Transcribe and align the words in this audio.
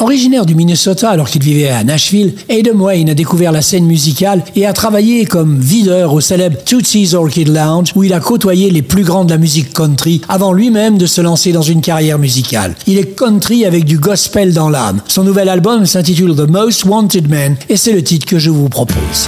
Originaire 0.00 0.46
du 0.46 0.54
Minnesota 0.54 1.10
alors 1.10 1.28
qu'il 1.28 1.42
vivait 1.42 1.68
à 1.68 1.84
Nashville, 1.84 2.32
Adam 2.48 2.78
Wayne 2.78 3.10
a 3.10 3.14
découvert 3.14 3.52
la 3.52 3.60
scène 3.60 3.84
musicale 3.84 4.42
et 4.56 4.64
a 4.64 4.72
travaillé 4.72 5.26
comme 5.26 5.60
videur 5.60 6.14
au 6.14 6.22
célèbre 6.22 6.56
Tootsie's 6.64 7.12
Orchid 7.12 7.48
Lounge 7.48 7.92
où 7.94 8.02
il 8.02 8.14
a 8.14 8.20
côtoyé 8.20 8.70
les 8.70 8.80
plus 8.80 9.04
grands 9.04 9.26
de 9.26 9.30
la 9.30 9.36
musique 9.36 9.74
country 9.74 10.22
avant 10.26 10.54
lui-même 10.54 10.96
de 10.96 11.04
se 11.04 11.20
lancer 11.20 11.52
dans 11.52 11.60
une 11.60 11.82
carrière 11.82 12.18
musicale. 12.18 12.74
Il 12.86 12.96
est 12.96 13.14
country 13.14 13.66
avec 13.66 13.84
du 13.84 13.98
gospel 13.98 14.54
dans 14.54 14.70
l'âme. 14.70 15.02
Son 15.06 15.22
nouvel 15.22 15.50
album 15.50 15.84
s'intitule 15.84 16.34
The 16.34 16.48
Most 16.48 16.86
Wanted 16.86 17.28
Man 17.28 17.56
et 17.68 17.76
c'est 17.76 17.92
le 17.92 18.02
titre 18.02 18.24
que 18.24 18.38
je 18.38 18.48
vous 18.48 18.70
propose. 18.70 19.26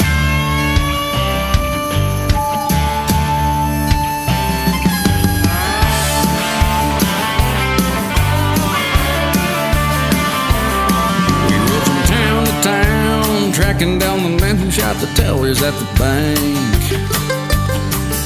The 15.03 15.13
tellers 15.15 15.61
at 15.63 15.75
the 15.75 15.85
bank. 15.99 16.39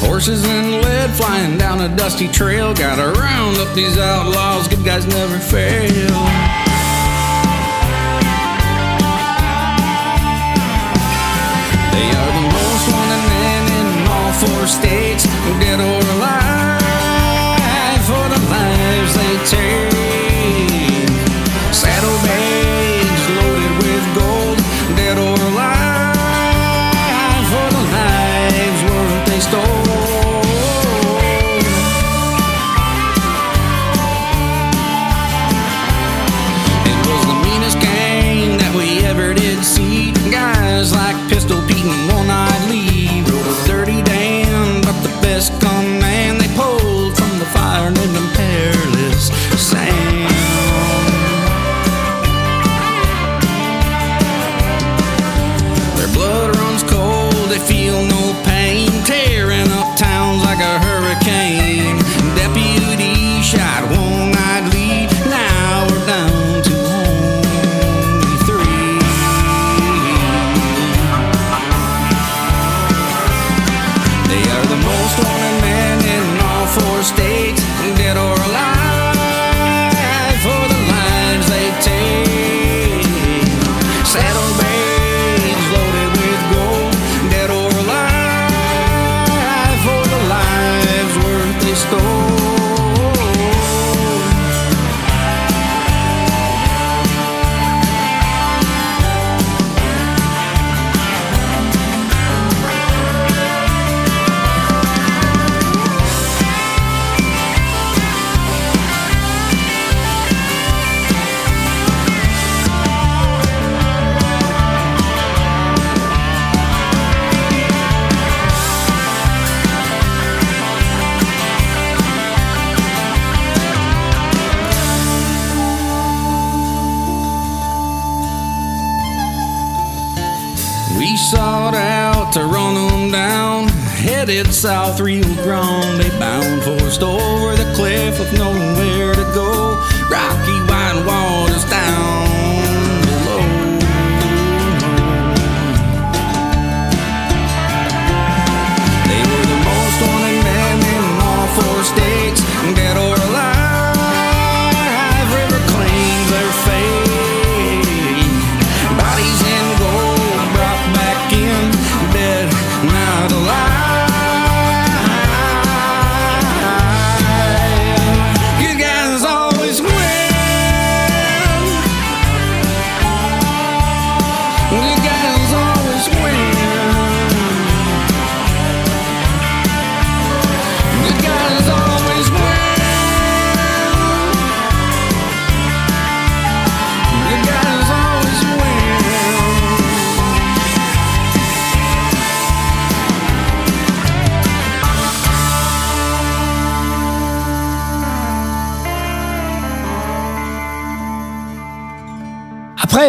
Horses 0.04 0.44
and 0.44 0.82
lead 0.84 1.10
flying 1.16 1.56
down 1.56 1.80
a 1.80 1.88
dusty 1.96 2.28
trail. 2.28 2.74
Gotta 2.74 3.18
round 3.18 3.56
up 3.56 3.74
these 3.74 3.96
outlaws, 3.96 4.68
good 4.68 4.84
guys 4.84 5.06
never 5.06 5.38
fail. 5.38 5.88
They 11.96 12.08
are 12.20 12.32
the 12.36 12.44
most 12.56 12.84
wanted 12.92 13.24
men 13.32 13.64
in 13.80 13.88
all 14.12 14.32
four 14.32 14.66
states, 14.66 15.24
dead 15.60 15.80
or 15.80 16.00
alive, 16.16 16.45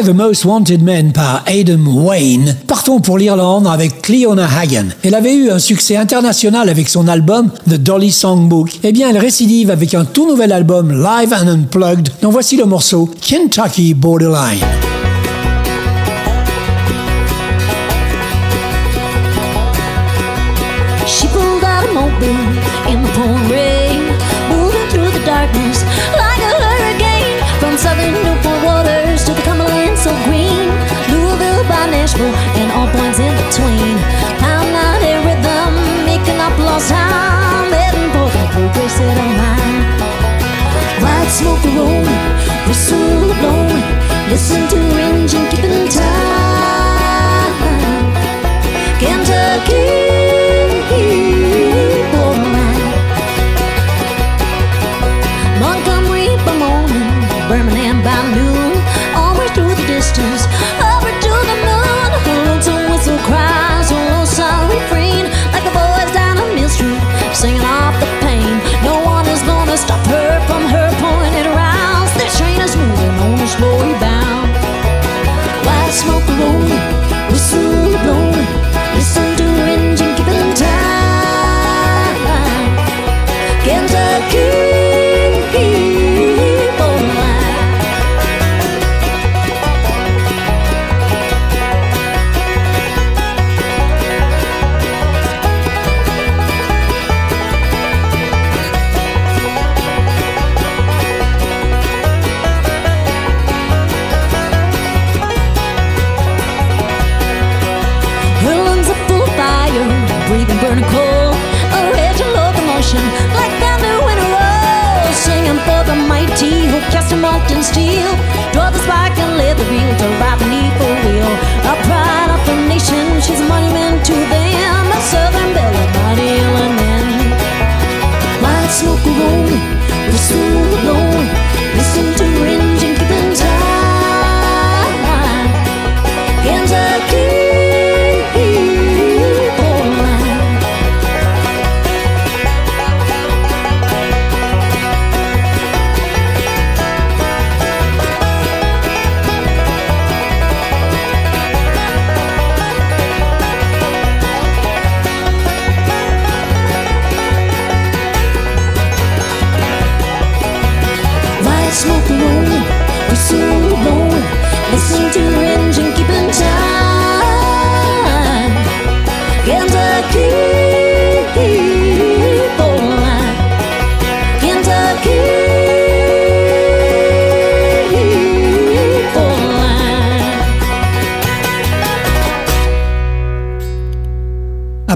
The 0.03 0.09
Most 0.09 0.45
Wanted 0.45 0.83
Man 0.83 1.11
par 1.11 1.44
Adam 1.47 1.83
Wayne, 1.88 2.55
partons 2.67 2.99
pour 2.99 3.17
l'Irlande 3.17 3.65
avec 3.65 4.03
Cleona 4.03 4.47
Hagen. 4.47 4.89
Elle 5.03 5.15
avait 5.15 5.33
eu 5.33 5.49
un 5.49 5.57
succès 5.57 5.97
international 5.97 6.69
avec 6.69 6.88
son 6.88 7.07
album 7.07 7.49
The 7.67 7.75
Dolly 7.75 8.11
Songbook. 8.11 8.79
Eh 8.83 8.91
bien, 8.91 9.09
elle 9.09 9.17
récidive 9.17 9.71
avec 9.71 9.95
un 9.95 10.05
tout 10.05 10.27
nouvel 10.27 10.51
album 10.51 10.91
Live 10.91 11.33
and 11.33 11.47
Unplugged, 11.47 12.09
dont 12.21 12.29
voici 12.29 12.57
le 12.57 12.65
morceau 12.65 13.09
Kentucky 13.21 13.95
Borderline. 13.95 14.96
Nashville 32.17 32.33
and 32.61 32.71
all 32.71 32.87
points 32.87 33.19
in 33.19 33.33
between. 33.45 33.97
I'm 34.41 34.73
not 34.73 35.01
a 35.01 35.13
rhythm, 35.25 35.73
making 36.05 36.39
up 36.41 36.57
lost 36.57 36.89
time, 36.89 37.71
heading 37.71 38.09
for 38.11 38.29
the 38.33 38.43
progress 38.53 38.97
that 38.97 39.17
of 39.21 39.31
mine. 39.37 39.85
White 41.03 41.29
smoke 41.29 41.65
rolling, 41.77 42.25
whistle 42.67 43.33
blowing, 43.39 43.87
listen 44.29 44.66
singing 67.38 67.76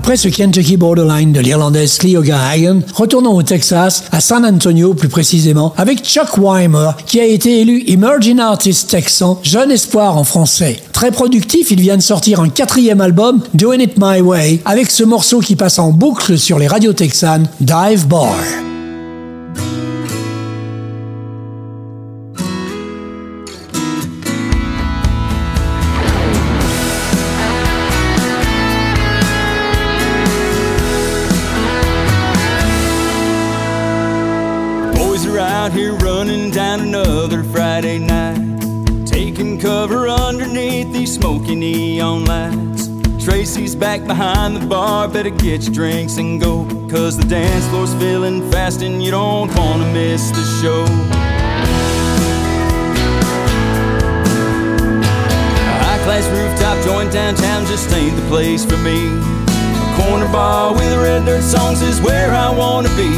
Après 0.02 0.18
ce 0.18 0.30
Kentucky 0.30 0.78
Borderline 0.78 1.32
de 1.32 1.40
l'Irlandaise 1.42 2.00
Cleo 2.00 2.24
Hagen, 2.24 2.82
retournons 2.96 3.36
au 3.36 3.44
Texas, 3.44 4.06
à 4.12 4.20
San 4.20 4.44
Antonio 4.44 4.96
plus 4.96 5.10
précisément, 5.10 5.76
avec 5.78 6.04
Chuck 6.04 6.40
Weimer, 6.40 6.90
qui 7.06 7.20
a 7.20 7.26
été 7.26 7.62
élu 7.62 7.84
Emerging 7.86 8.40
Artist 8.40 8.90
Texan, 8.90 9.40
jeune 9.44 9.70
espoir 9.70 10.18
en 10.18 10.24
français. 10.24 10.82
Très 10.92 11.12
productif, 11.12 11.70
il 11.70 11.82
vient 11.82 11.98
de 11.98 12.02
sortir 12.02 12.40
un 12.40 12.50
quatrième 12.50 13.00
album, 13.00 13.44
Doing 13.54 13.82
It 13.82 13.94
My 14.00 14.22
Way, 14.22 14.62
avec 14.66 14.90
ce 14.90 15.04
morceau 15.04 15.40
qui 15.40 15.56
passe 15.56 15.78
en 15.78 15.92
boucle 15.92 16.36
sur 16.40 16.58
les 16.58 16.68
radios 16.68 16.94
texanes, 16.94 17.48
Dive 17.60 18.08
Bar. 18.08 18.34
Smoky 41.22 41.56
neon 41.56 42.26
lights. 42.26 42.90
Tracy's 43.24 43.76
back 43.76 44.04
behind 44.08 44.56
the 44.56 44.66
bar, 44.66 45.08
better 45.08 45.30
get 45.30 45.62
your 45.64 45.74
drinks 45.74 46.18
and 46.18 46.42
go, 46.42 46.66
cause 46.90 47.16
the 47.16 47.24
dance 47.26 47.68
floor's 47.68 47.94
filling 48.02 48.50
fast 48.52 48.82
and 48.82 49.04
you 49.04 49.12
don't 49.12 49.56
wanna 49.56 49.86
miss 49.94 50.32
the 50.32 50.44
show. 50.60 50.84
High 55.86 56.02
class 56.06 56.26
rooftop 56.34 56.84
joint 56.86 57.14
downtown 57.14 57.68
just 57.68 57.94
ain't 57.94 58.16
the 58.16 58.28
place 58.28 58.66
for 58.66 58.78
me. 58.78 58.98
A 59.06 60.02
corner 60.02 60.32
bar 60.32 60.74
with 60.74 60.92
red 60.98 61.26
dirt 61.26 61.44
songs 61.44 61.84
is 61.84 62.02
where 62.02 62.32
I 62.34 62.50
wanna 62.50 62.90
be. 62.98 63.14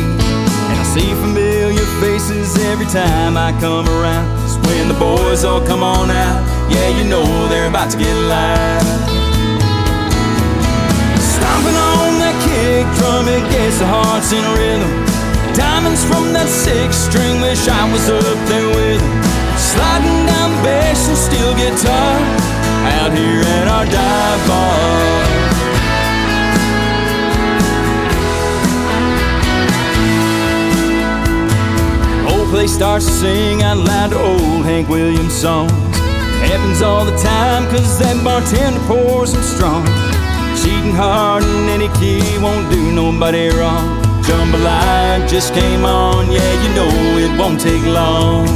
And 0.69 0.77
I 0.77 0.85
see 0.93 1.09
familiar 1.23 1.87
faces 2.01 2.57
every 2.65 2.87
time 2.87 3.37
I 3.37 3.57
come 3.61 3.87
around. 3.87 4.27
It's 4.43 4.57
when 4.67 4.89
the 4.89 4.99
boys 4.99 5.45
all 5.45 5.65
come 5.65 5.83
on 5.83 6.11
out. 6.11 6.52
Yeah, 6.69 6.89
you 6.97 7.03
know 7.09 7.25
they're 7.47 7.67
about 7.67 7.91
to 7.91 7.97
get 7.97 8.13
loud. 8.15 8.83
Stomping 11.19 11.75
on 11.75 12.19
that 12.21 12.35
kick 12.45 12.85
drum, 12.99 13.27
it 13.27 13.43
gets 13.51 13.79
the 13.79 13.87
hearts 13.87 14.31
in 14.31 14.43
rhythm. 14.55 14.91
Diamonds 15.55 16.03
from 16.05 16.33
that 16.33 16.47
six 16.47 16.95
string, 16.95 17.41
wish 17.41 17.67
I 17.67 17.83
was 17.91 18.09
up 18.09 18.39
there 18.47 18.69
with 18.75 19.01
them. 19.01 19.23
Sliding 19.57 20.25
down 20.25 20.51
bass 20.63 21.07
and 21.07 21.17
steel 21.17 21.53
guitar 21.55 22.17
out 22.99 23.11
here 23.13 23.41
at 23.41 23.67
our 23.67 23.85
dive 23.85 24.47
bar. 24.47 25.33
Place 32.53 32.75
starts 32.75 33.07
to 33.07 33.11
sing 33.11 33.63
out 33.63 33.77
loud 33.77 34.11
to 34.11 34.19
old 34.19 34.63
Hank 34.63 34.87
Williams 34.87 35.33
songs. 35.33 35.92
Happens 36.43 36.81
all 36.81 37.05
the 37.05 37.17
time, 37.17 37.65
cause 37.71 37.99
that 37.99 38.19
bartender 38.23 38.79
pours 38.87 39.33
them 39.33 39.43
strong. 39.43 39.85
Cheating 40.59 40.93
hard 40.93 41.43
in 41.43 41.69
any 41.69 41.89
key 41.99 42.21
won't 42.39 42.69
do 42.71 42.91
nobody 42.91 43.49
wrong. 43.49 44.01
Jambalaya 44.23 45.27
just 45.27 45.53
came 45.53 45.83
on, 45.83 46.31
yeah, 46.31 46.51
you 46.63 46.69
know 46.75 46.91
it 47.19 47.31
won't 47.39 47.59
take 47.59 47.83
long. 47.83 48.47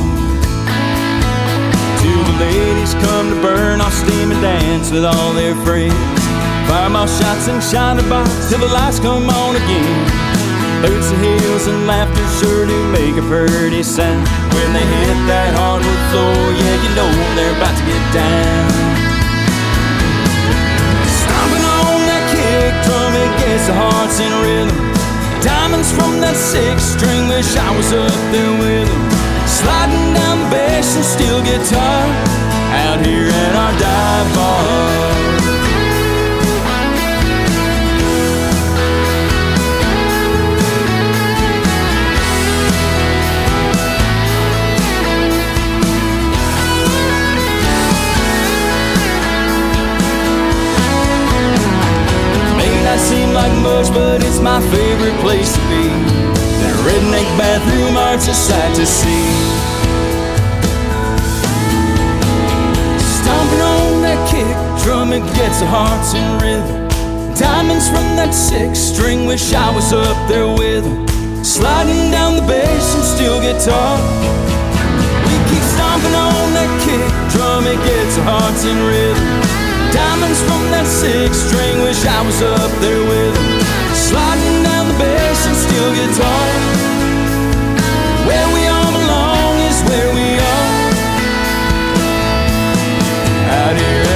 Till 1.99 2.23
the 2.23 2.37
ladies 2.39 2.93
come 3.03 3.29
to 3.29 3.41
burn 3.41 3.81
off 3.81 3.93
steam 3.93 4.31
and 4.31 4.41
dance 4.41 4.91
with 4.91 5.03
all 5.03 5.33
their 5.33 5.55
friends. 5.65 5.95
Fireball 6.67 7.07
shots 7.07 7.47
and 7.47 7.63
Shiner 7.63 8.03
Bocks 8.03 8.49
till 8.49 8.59
the 8.59 8.67
lights 8.67 8.99
come 8.99 9.29
on 9.29 9.55
again. 9.55 10.36
Boots 10.81 11.09
and 11.11 11.21
heels 11.25 11.67
and 11.67 11.87
laughter 11.87 12.25
sure 12.39 12.65
do 12.65 12.77
make 12.91 13.17
a 13.17 13.25
pretty 13.25 13.83
sound. 13.83 14.27
When 14.53 14.69
they 14.73 14.85
hit 14.85 15.17
that 15.25 15.57
hardwood 15.57 16.01
floor, 16.13 16.37
yeah, 16.53 16.75
you 16.83 16.91
know 16.93 17.09
they're 17.33 17.55
about 17.57 17.75
to 17.77 17.85
get 17.85 18.03
down. 18.13 18.69
Stomping 21.21 21.65
on 21.65 21.99
that 22.09 22.25
kick 22.29 22.73
drum, 22.85 23.13
it 23.17 23.31
gets 23.41 23.65
the 23.65 23.73
hearts 23.73 24.17
in 24.21 24.31
rhythm. 24.45 24.87
Diamonds 25.41 25.91
from 25.91 26.19
that 26.19 26.35
six 26.35 26.83
string, 26.83 27.27
wish 27.27 27.55
I 27.55 27.69
was 27.77 27.93
up 27.93 28.11
there 28.33 28.53
with 28.59 28.89
them 28.89 29.47
Sliding 29.47 30.13
down 30.13 30.43
the 30.43 30.49
bass 30.49 30.95
and 30.95 31.05
steel 31.05 31.41
guitar 31.41 32.03
Out 32.73 33.05
here 33.05 33.29
at 33.29 33.53
our 33.55 33.73
dive 33.79 34.35
bar 34.35 35.36
it's 54.37 54.39
my 54.39 54.61
favorite 54.71 55.17
place 55.21 55.53
to 55.53 55.61
be. 55.69 55.87
That 56.61 56.75
redneck 56.85 57.27
bathroom 57.37 57.95
art's 57.97 58.27
a 58.27 58.33
sight 58.33 58.75
to 58.75 58.85
see. 58.85 59.25
Stomping 62.99 63.61
on 63.61 64.01
that 64.01 64.19
kick 64.29 64.55
drum, 64.83 65.13
it 65.13 65.25
gets 65.35 65.61
our 65.61 65.69
hearts 65.69 66.13
in 66.13 66.27
rhythm. 66.39 66.87
Diamonds 67.35 67.87
from 67.87 68.15
that 68.17 68.33
six 68.33 68.79
string, 68.79 69.25
wish 69.25 69.53
I 69.53 69.73
was 69.73 69.93
up 69.93 70.17
there 70.27 70.47
with 70.47 70.83
them. 70.83 71.43
Sliding 71.43 72.11
down 72.11 72.35
the 72.35 72.45
bass 72.45 72.95
and 72.95 73.03
steel 73.03 73.39
guitar. 73.39 73.97
We 75.25 75.35
keep 75.49 75.63
stomping 75.75 76.15
on 76.15 76.53
that 76.57 76.71
kick 76.85 77.09
drum, 77.33 77.65
it 77.65 77.79
gets 77.85 78.17
our 78.17 78.39
hearts 78.39 78.65
in 78.65 78.77
rhythm. 78.85 79.56
Diamonds 79.91 80.41
from 80.43 80.63
that 80.71 80.87
six 80.87 81.37
string, 81.37 81.81
wish 81.81 82.05
I 82.05 82.21
was 82.25 82.41
up 82.41 82.71
there 82.81 83.03
with 83.11 83.33
them. 83.35 83.59
Sliding 83.93 84.63
down 84.63 84.87
the 84.87 84.97
bass 84.99 85.47
and 85.47 85.55
steel 85.55 85.89
guitar. 85.95 86.47
Where 88.27 88.47
we 88.55 88.61
all 88.67 88.91
belong 88.91 89.53
is 89.69 89.77
where 89.89 90.09
we 90.13 90.27
are. 90.53 90.75
Out 93.49 93.75
here 93.77 94.06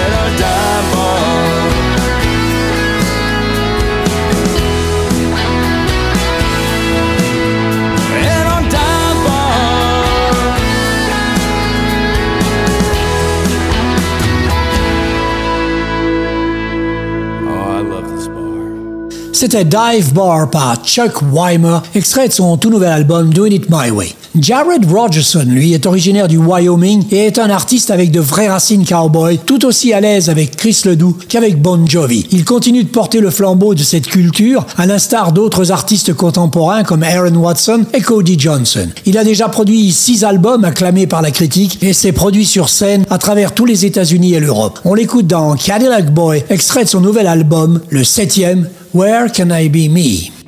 C'était 19.41 19.65
Dive 19.65 20.13
Bar 20.13 20.51
par 20.51 20.86
Chuck 20.86 21.24
Weimer, 21.33 21.79
extrait 21.95 22.27
de 22.27 22.31
son 22.31 22.57
tout 22.57 22.69
nouvel 22.69 22.89
album 22.89 23.33
Doing 23.33 23.53
It 23.53 23.71
My 23.71 23.89
Way. 23.89 24.13
Jared 24.39 24.89
Rogerson, 24.89 25.45
lui, 25.45 25.73
est 25.73 25.85
originaire 25.85 26.29
du 26.29 26.38
Wyoming 26.38 27.03
et 27.11 27.25
est 27.25 27.38
un 27.38 27.50
artiste 27.50 27.91
avec 27.91 28.11
de 28.11 28.21
vraies 28.21 28.47
racines 28.47 28.85
cowboy, 28.85 29.39
tout 29.45 29.65
aussi 29.65 29.91
à 29.91 30.00
l'aise 30.00 30.29
avec 30.29 30.55
Chris 30.55 30.81
Ledoux 30.85 31.17
qu'avec 31.27 31.61
Bon 31.61 31.85
Jovi. 31.85 32.25
Il 32.31 32.45
continue 32.45 32.85
de 32.85 32.89
porter 32.89 33.19
le 33.19 33.29
flambeau 33.29 33.75
de 33.75 33.83
cette 33.83 34.07
culture, 34.07 34.65
à 34.77 34.85
l'instar 34.85 35.33
d'autres 35.33 35.73
artistes 35.73 36.13
contemporains 36.13 36.83
comme 36.83 37.03
Aaron 37.03 37.35
Watson 37.35 37.85
et 37.93 38.00
Cody 38.00 38.39
Johnson. 38.39 38.88
Il 39.05 39.17
a 39.17 39.25
déjà 39.25 39.50
produit 39.50 39.91
six 39.91 40.23
albums 40.23 40.63
acclamés 40.63 41.07
par 41.07 41.21
la 41.21 41.31
critique 41.31 41.79
et 41.81 41.91
s'est 41.91 42.13
produit 42.13 42.45
sur 42.45 42.69
scène 42.69 43.05
à 43.09 43.17
travers 43.17 43.53
tous 43.53 43.65
les 43.65 43.85
États-Unis 43.85 44.35
et 44.35 44.39
l'Europe. 44.39 44.79
On 44.85 44.93
l'écoute 44.93 45.27
dans 45.27 45.55
Cadillac 45.55 46.13
Boy, 46.13 46.45
extrait 46.50 46.85
de 46.85 46.89
son 46.89 47.01
nouvel 47.01 47.27
album, 47.27 47.81
le 47.89 48.05
septième, 48.05 48.69
Where 48.93 49.29
Can 49.31 49.50
I 49.51 49.67
Be 49.67 49.89
Me? 49.91 50.40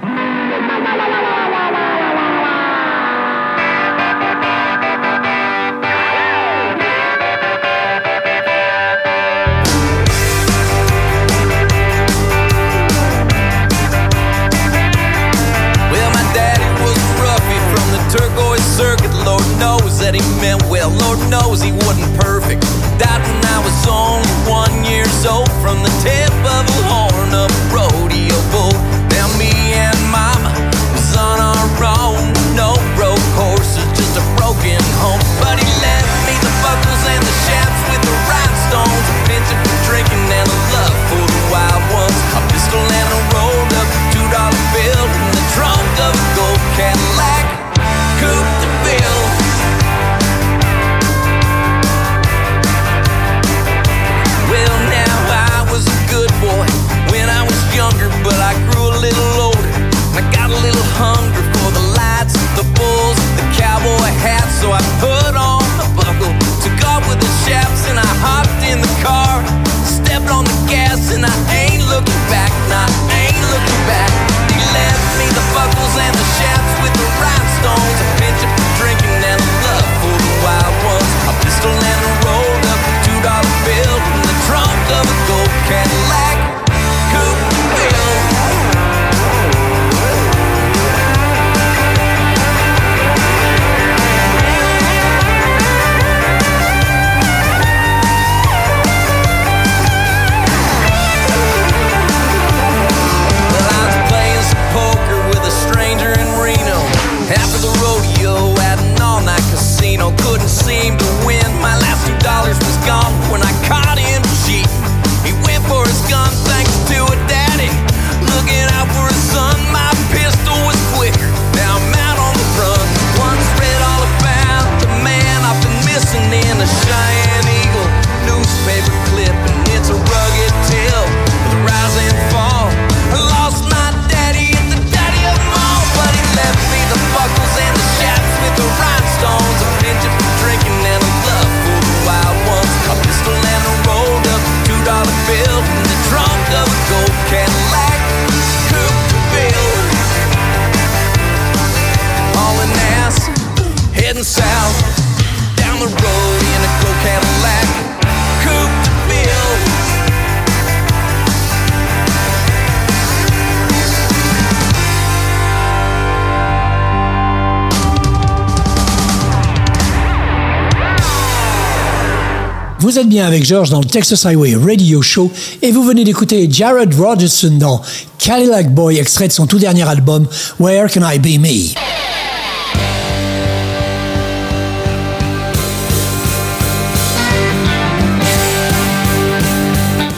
Avec 173.21 173.45
George 173.45 173.69
dans 173.69 173.79
le 173.79 173.85
Texas 173.85 174.25
Highway 174.25 174.55
Radio 174.55 175.01
Show 175.01 175.31
et 175.61 175.71
vous 175.71 175.83
venez 175.83 176.03
d'écouter 176.03 176.47
Jared 176.49 176.93
Rogerson 176.95 177.51
dans 177.59 177.81
Cadillac 178.17 178.73
Boy, 178.73 178.97
extrait 178.97 179.27
de 179.27 179.33
son 179.33 179.45
tout 179.45 179.59
dernier 179.59 179.87
album 179.87 180.27
Where 180.59 180.89
Can 180.91 181.01
I 181.07 181.19
Be 181.19 181.39
Me? 181.39 181.73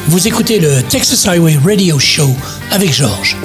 Vous 0.08 0.28
écoutez 0.28 0.60
le 0.60 0.82
Texas 0.90 1.28
Highway 1.28 1.58
Radio 1.66 2.00
Show 2.00 2.30
avec 2.72 2.94
George. 2.94 3.36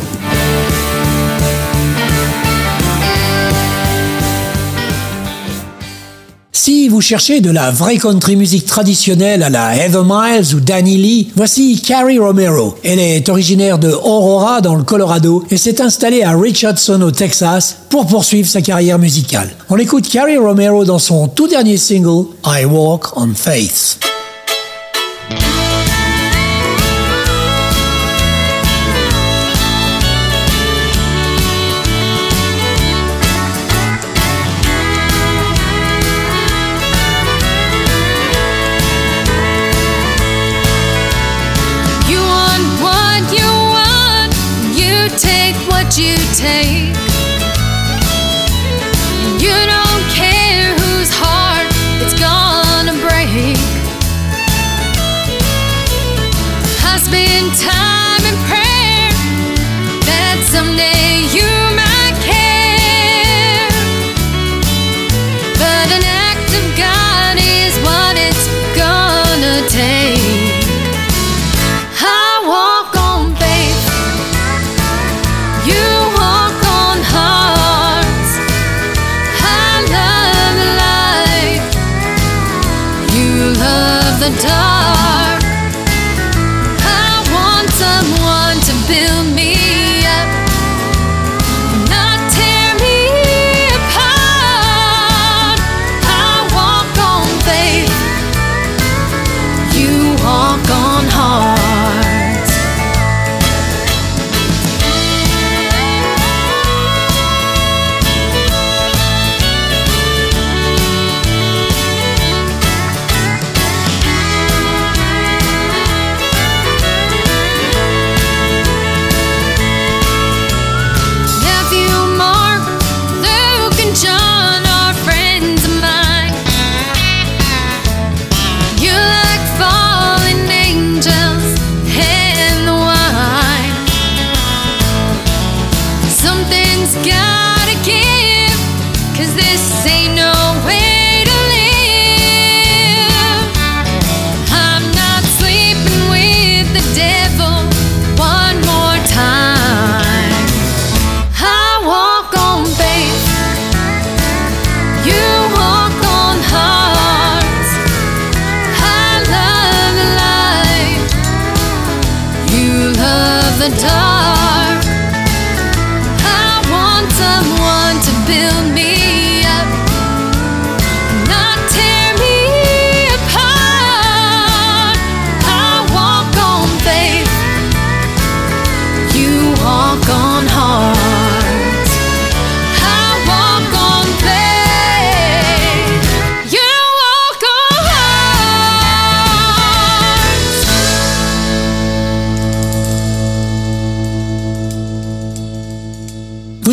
Si 6.62 6.90
vous 6.90 7.00
cherchez 7.00 7.40
de 7.40 7.50
la 7.50 7.70
vraie 7.70 7.96
country 7.96 8.36
musique 8.36 8.66
traditionnelle 8.66 9.42
à 9.42 9.48
la 9.48 9.74
Heather 9.74 10.04
Miles 10.04 10.54
ou 10.54 10.60
Danny 10.60 10.98
Lee, 10.98 11.32
voici 11.34 11.80
Carrie 11.80 12.18
Romero. 12.18 12.76
Elle 12.84 12.98
est 12.98 13.30
originaire 13.30 13.78
de 13.78 13.88
Aurora 13.88 14.60
dans 14.60 14.74
le 14.74 14.82
Colorado 14.82 15.42
et 15.50 15.56
s'est 15.56 15.80
installée 15.80 16.22
à 16.22 16.36
Richardson 16.36 17.00
au 17.00 17.12
Texas 17.12 17.78
pour 17.88 18.06
poursuivre 18.06 18.46
sa 18.46 18.60
carrière 18.60 18.98
musicale. 18.98 19.48
On 19.70 19.78
écoute 19.78 20.06
Carrie 20.10 20.36
Romero 20.36 20.84
dans 20.84 20.98
son 20.98 21.28
tout 21.28 21.48
dernier 21.48 21.78
single, 21.78 22.26
I 22.44 22.66
Walk 22.66 23.16
on 23.16 23.32
Faith. 23.34 23.98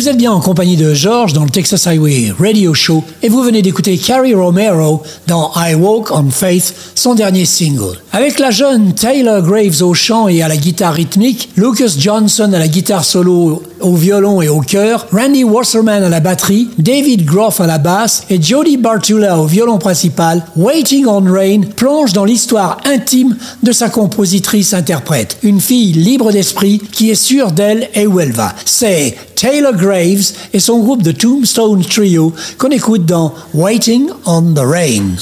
Vous 0.08 0.12
êtes 0.12 0.20
bien 0.20 0.32
en 0.32 0.40
compagnie 0.40 0.78
de 0.78 0.94
George 0.94 1.34
dans 1.34 1.44
le 1.44 1.50
Texas 1.50 1.86
Highway 1.86 2.32
Radio 2.40 2.72
Show 2.72 3.04
et 3.22 3.28
vous 3.28 3.42
venez 3.42 3.60
d'écouter 3.60 3.98
Carrie 3.98 4.34
Romero 4.34 5.02
dans 5.26 5.52
I 5.54 5.74
Walk 5.74 6.10
on 6.10 6.30
Faith, 6.30 6.74
son 6.98 7.14
dernier 7.14 7.44
single. 7.44 7.96
Avec 8.12 8.40
la 8.40 8.50
jeune 8.50 8.92
Taylor 8.92 9.40
Graves 9.40 9.82
au 9.82 9.94
chant 9.94 10.26
et 10.26 10.42
à 10.42 10.48
la 10.48 10.56
guitare 10.56 10.94
rythmique, 10.94 11.48
Lucas 11.56 11.94
Johnson 11.96 12.50
à 12.52 12.58
la 12.58 12.66
guitare 12.66 13.04
solo, 13.04 13.62
au 13.80 13.94
violon 13.94 14.42
et 14.42 14.48
au 14.48 14.60
chœur, 14.60 15.06
Randy 15.12 15.44
Wasserman 15.44 16.02
à 16.02 16.08
la 16.08 16.18
batterie, 16.18 16.68
David 16.78 17.24
Groff 17.24 17.60
à 17.60 17.68
la 17.68 17.78
basse 17.78 18.24
et 18.30 18.42
Jody 18.42 18.76
Bartula 18.76 19.38
au 19.38 19.46
violon 19.46 19.78
principal, 19.78 20.44
Waiting 20.56 21.06
on 21.06 21.20
Rain 21.20 21.60
plonge 21.76 22.12
dans 22.12 22.24
l'histoire 22.24 22.78
intime 22.84 23.36
de 23.62 23.70
sa 23.70 23.90
compositrice-interprète, 23.90 25.38
une 25.44 25.60
fille 25.60 25.92
libre 25.92 26.32
d'esprit 26.32 26.80
qui 26.90 27.10
est 27.10 27.14
sûre 27.14 27.52
d'elle 27.52 27.88
et 27.94 28.08
où 28.08 28.18
elle 28.18 28.32
va. 28.32 28.52
C'est 28.64 29.14
Taylor 29.36 29.74
Graves 29.74 30.32
et 30.52 30.58
son 30.58 30.80
groupe 30.80 31.04
de 31.04 31.12
Tombstone 31.12 31.84
Trio 31.84 32.32
qu'on 32.58 32.70
écoute 32.70 33.06
dans 33.06 33.32
Waiting 33.54 34.08
on 34.26 34.42
the 34.42 34.58
Rain. 34.58 35.16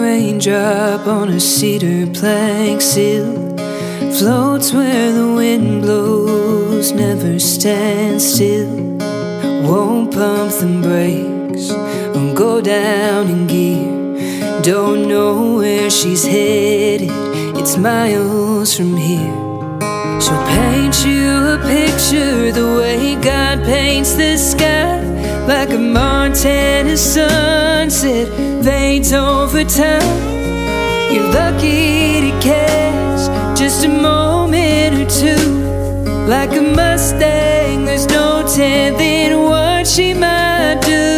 Raindrop 0.00 1.06
on 1.06 1.28
a 1.28 1.40
cedar 1.40 2.06
plank 2.12 2.80
sill. 2.80 3.56
Floats 4.18 4.72
where 4.72 5.12
the 5.12 5.34
wind 5.34 5.82
blows, 5.82 6.92
never 6.92 7.38
stands 7.38 8.24
still. 8.34 8.98
Won't 9.62 10.12
pump 10.12 10.52
the 10.52 10.80
brakes, 10.82 11.70
won't 12.14 12.36
go 12.36 12.60
down 12.60 13.28
in 13.28 13.46
gear. 13.46 14.62
Don't 14.62 15.08
know 15.08 15.56
where 15.56 15.90
she's 15.90 16.24
headed, 16.24 17.10
it's 17.58 17.76
miles 17.76 18.76
from 18.76 18.96
here. 18.96 19.34
She'll 20.20 20.46
paint 20.56 21.04
you 21.04 21.28
a 21.54 21.58
picture 21.58 22.52
the 22.52 22.76
way 22.78 23.16
God 23.22 23.64
paints 23.64 24.14
the 24.14 24.36
sky. 24.36 24.96
Like 25.46 25.70
a 25.70 25.78
Montana 25.78 26.96
sunset 26.96 28.28
fades 28.64 29.12
over 29.12 29.62
time. 29.62 30.02
You're 31.12 31.30
lucky 31.32 32.20
to 32.20 32.38
catch 32.40 33.56
just 33.56 33.84
a 33.84 33.88
moment 33.88 34.96
or 35.00 35.08
two. 35.08 35.46
Like 36.26 36.50
a 36.50 36.62
Mustang, 36.62 37.84
there's 37.84 38.06
no 38.06 38.44
telling 38.56 39.44
what 39.44 39.86
she 39.86 40.14
might 40.14 40.80
do. 40.84 41.15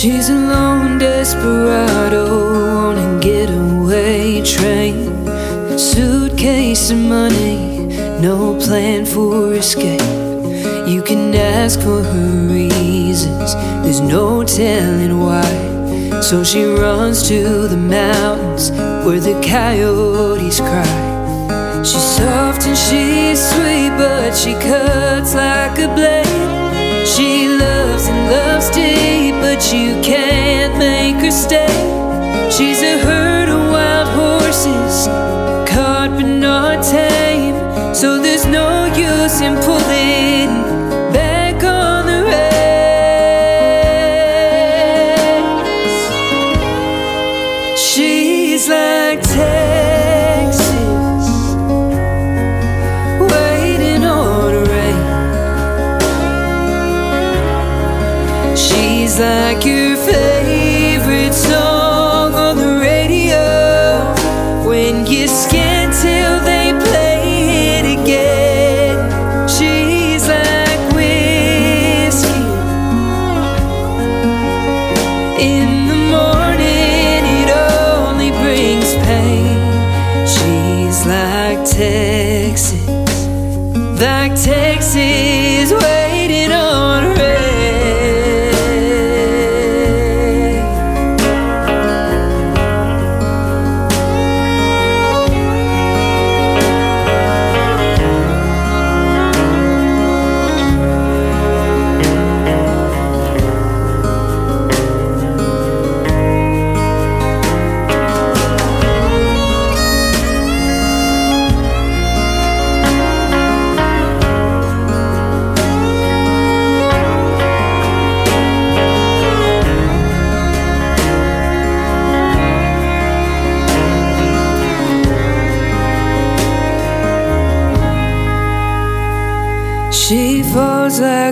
She's 0.00 0.30
a 0.30 0.34
lone 0.34 0.96
desperado 0.96 2.24
on 2.86 2.96
a 2.96 3.20
getaway 3.20 4.40
train. 4.40 5.28
Suitcase 5.78 6.90
of 6.90 6.96
money, 6.96 7.86
no 8.18 8.58
plan 8.58 9.04
for 9.04 9.52
escape. 9.52 10.00
You 10.88 11.02
can 11.02 11.34
ask 11.34 11.78
for 11.80 12.02
her 12.02 12.48
reasons, 12.48 13.54
there's 13.84 14.00
no 14.00 14.42
telling 14.42 15.20
why. 15.20 16.20
So 16.22 16.44
she 16.44 16.64
runs 16.64 17.28
to 17.28 17.68
the 17.68 17.76
mountains 17.76 18.70
where 19.04 19.20
the 19.20 19.38
coyotes 19.46 20.60
cry. 20.60 21.82
She's 21.84 22.16
soft 22.16 22.66
and 22.66 22.78
she's 22.78 23.38
sweet, 23.50 23.90
but 23.98 24.34
she 24.34 24.54
cuts 24.54 25.34
like 25.34 25.78
a 25.78 25.94
blade. 25.94 26.39
Loves 28.30 28.70
deep, 28.70 29.34
but 29.42 29.72
you 29.72 30.00
can't 30.02 30.78
make 30.78 31.16
her 31.16 31.32
stay. 31.32 31.66
She's 32.48 32.80
a 32.80 32.96
herd 32.98 33.48
of 33.48 33.72
wild 33.72 34.08
horses, 34.20 35.08
caught 35.68 36.10
but 36.12 36.28
not 36.46 36.84
tame. 36.84 37.56
So 37.92 38.22
there's 38.22 38.46
no 38.46 38.86
use 38.94 39.40
in 39.40 39.56
pulling 39.66 40.39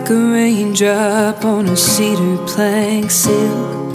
like 0.09 0.16
a 0.16 0.33
raindrop 0.33 1.44
on 1.44 1.68
a 1.68 1.77
cedar 1.77 2.37
plank 2.47 3.11
sill. 3.11 3.92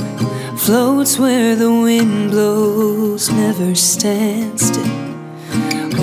Floats 0.57 1.17
where 1.17 1.55
the 1.55 1.71
wind 1.71 2.31
blows, 2.31 3.29
never 3.31 3.73
stands 3.73 4.67
still. 4.67 4.83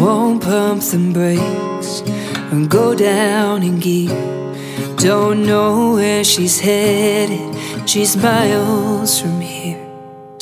Won't 0.00 0.42
pump 0.42 0.82
the 0.82 1.10
brakes 1.12 2.02
or 2.52 2.66
go 2.66 2.94
down 2.94 3.62
in 3.62 3.78
gear. 3.78 4.10
Don't 4.96 5.46
know 5.46 5.94
where 5.94 6.24
she's 6.24 6.58
headed, 6.58 7.88
she's 7.88 8.16
miles 8.16 9.20
from 9.20 9.40
here. 9.40 9.49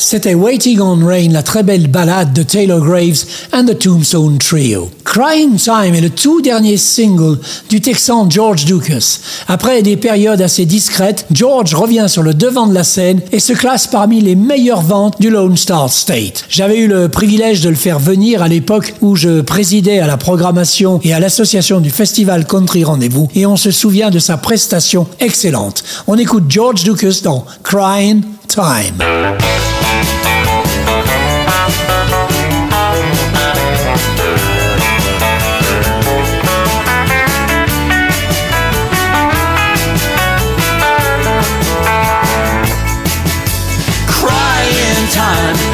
C'était 0.01 0.35
Waiting 0.35 0.79
on 0.79 1.05
Rain, 1.05 1.31
la 1.33 1.43
très 1.43 1.65
belle 1.65 1.89
ballade 1.89 2.33
de 2.33 2.45
Taylor 2.45 2.79
Graves 2.79 3.25
and 3.53 3.65
the 3.65 3.77
Tombstone 3.77 4.39
Trio. 4.39 4.89
Crying 5.05 5.57
Time 5.57 5.93
est 5.93 6.01
le 6.01 6.11
tout 6.11 6.41
dernier 6.41 6.77
single 6.77 7.37
du 7.69 7.81
Texan 7.81 8.31
George 8.31 8.65
Lucas. 8.67 9.19
Après 9.49 9.83
des 9.83 9.97
périodes 9.97 10.41
assez 10.41 10.67
discrètes, 10.67 11.27
George 11.33 11.75
revient 11.75 12.07
sur 12.07 12.23
le 12.23 12.33
devant 12.33 12.69
de 12.69 12.75
la 12.75 12.85
scène 12.85 13.21
et 13.33 13.41
se 13.41 13.53
classe 13.53 13.89
parmi 13.89 14.21
les 14.21 14.37
meilleures 14.37 14.83
ventes 14.83 15.21
du 15.21 15.31
Lone 15.31 15.57
Star 15.57 15.91
State. 15.91 16.45
J'avais 16.49 16.79
eu 16.79 16.87
le 16.87 17.09
privilège 17.09 17.61
de 17.61 17.69
le 17.69 17.75
faire 17.75 17.99
venir 17.99 18.41
à 18.41 18.47
l'époque 18.47 18.95
où 19.01 19.17
je 19.17 19.41
présidais 19.41 19.99
à 19.99 20.07
la 20.07 20.17
programmation 20.17 21.01
et 21.03 21.13
à 21.13 21.19
l'association 21.19 21.81
du 21.81 21.91
Festival 21.91 22.47
Country 22.47 22.85
Rendez-vous 22.85 23.29
et 23.35 23.47
on 23.47 23.57
se 23.57 23.73
souvient 23.73 24.11
de 24.11 24.21
sa 24.21 24.37
prestation 24.37 25.09
excellente. 25.19 25.83
On 26.07 26.17
écoute 26.17 26.45
George 26.49 26.85
Lucas 26.85 27.23
dans 27.25 27.45
Crying 27.65 28.23
Time. 28.47 28.95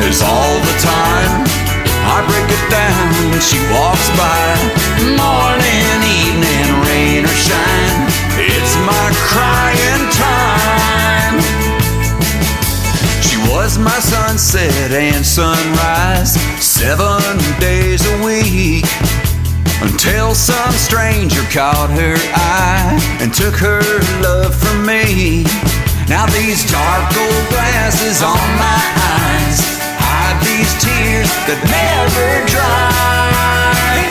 Is 0.05 0.21
all 0.21 0.59
the 0.61 0.77
time. 0.81 1.45
I 2.13 2.21
break 2.29 2.45
it 2.45 2.65
down 2.71 3.31
when 3.31 3.41
she 3.41 3.59
walks 3.73 4.11
by. 4.21 4.45
Morning, 5.17 6.03
evening, 6.05 6.83
rain 6.85 7.25
or 7.25 7.29
shine. 7.29 7.84
Was 13.77 13.85
my 13.85 13.99
sunset 13.99 14.93
and 14.93 15.25
sunrise, 15.25 16.35
seven 16.63 17.39
days 17.59 18.03
a 18.07 18.25
week. 18.25 18.85
Until 19.83 20.35
some 20.35 20.73
stranger 20.73 21.43
caught 21.51 21.91
her 21.91 22.15
eye 22.35 22.95
and 23.21 23.33
took 23.35 23.55
her 23.55 23.83
love 24.23 24.55
from 24.55 24.87
me. 24.87 25.45
Now 26.09 26.27
these 26.27 26.63
dark 26.71 27.09
old 27.17 27.45
glasses 27.51 28.23
on 28.23 28.47
my 28.63 28.83
eyes 29.19 29.59
hide 29.99 30.39
these 30.47 30.73
tears 30.79 31.31
that 31.49 31.59
never 31.67 32.29
dry. 32.47 34.07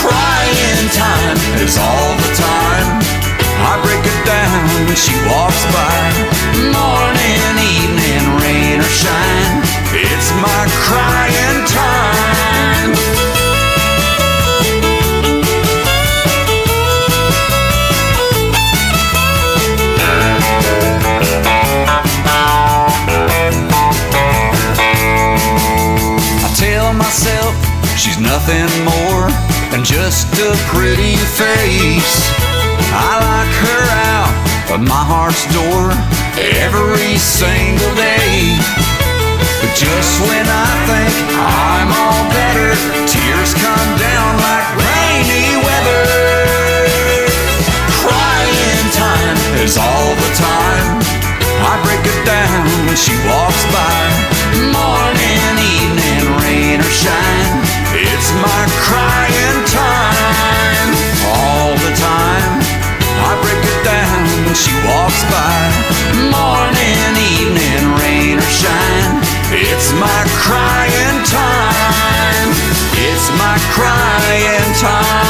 Crying 0.00 0.88
time 0.96 1.38
is 1.60 1.76
all 1.76 2.12
the 2.24 2.32
time. 2.40 2.88
I 3.68 3.74
break 3.84 4.00
it 4.06 4.20
down 4.24 4.64
when 4.86 4.96
she 4.96 5.12
walks 5.28 5.64
by. 5.74 6.38
Morning, 6.72 7.07
crying 10.88 11.60
time. 11.68 12.92
I 26.40 26.48
tell 26.56 26.94
myself 26.94 27.52
she's 27.98 28.18
nothing 28.18 28.68
more 28.84 29.28
than 29.70 29.84
just 29.84 30.32
a 30.40 30.52
pretty 30.72 31.16
face. 31.36 32.16
I 32.90 33.12
like 33.28 33.54
her 33.66 33.84
out 34.16 34.34
of 34.74 34.80
my 34.80 35.04
heart's 35.12 35.44
door 35.52 35.92
every 36.38 37.18
single 37.18 37.94
day. 37.94 38.97
Just 39.78 40.18
when 40.26 40.42
I 40.42 40.70
think 40.90 41.14
I'm 41.38 41.94
all 41.94 42.26
better, 42.34 42.74
tears 43.06 43.54
come 43.54 43.90
down 43.94 44.30
like 44.42 44.66
rainy 44.74 45.54
weather. 45.62 46.02
Crying 48.02 48.86
time 48.90 49.38
is 49.62 49.78
all 49.78 50.18
the 50.18 50.32
time. 50.34 50.98
I 51.62 51.78
break 51.86 52.02
it 52.02 52.20
down 52.26 52.66
when 52.90 52.98
she 52.98 53.14
walks 53.30 53.62
by. 53.70 54.02
Morning, 54.66 55.54
evening, 55.62 56.26
rain 56.42 56.82
or 56.82 56.90
shine. 56.90 57.62
It's 57.94 58.34
my 58.42 58.62
crying 58.82 59.62
time. 59.70 60.90
All 61.22 61.70
the 61.86 61.94
time. 61.94 62.52
I 63.14 63.30
break 63.46 63.62
it 63.62 63.80
down 63.86 64.26
when 64.42 64.58
she 64.58 64.74
walks 64.90 65.22
by. 65.30 65.54
Morning, 66.34 67.14
evening, 67.14 67.94
rain 67.94 68.42
or 68.42 68.50
shine. 68.50 69.27
It's 69.50 69.92
my 69.92 70.24
crying 70.36 71.24
time. 71.24 72.50
It's 72.92 73.30
my 73.30 73.56
crying 73.72 74.74
time. 74.78 75.28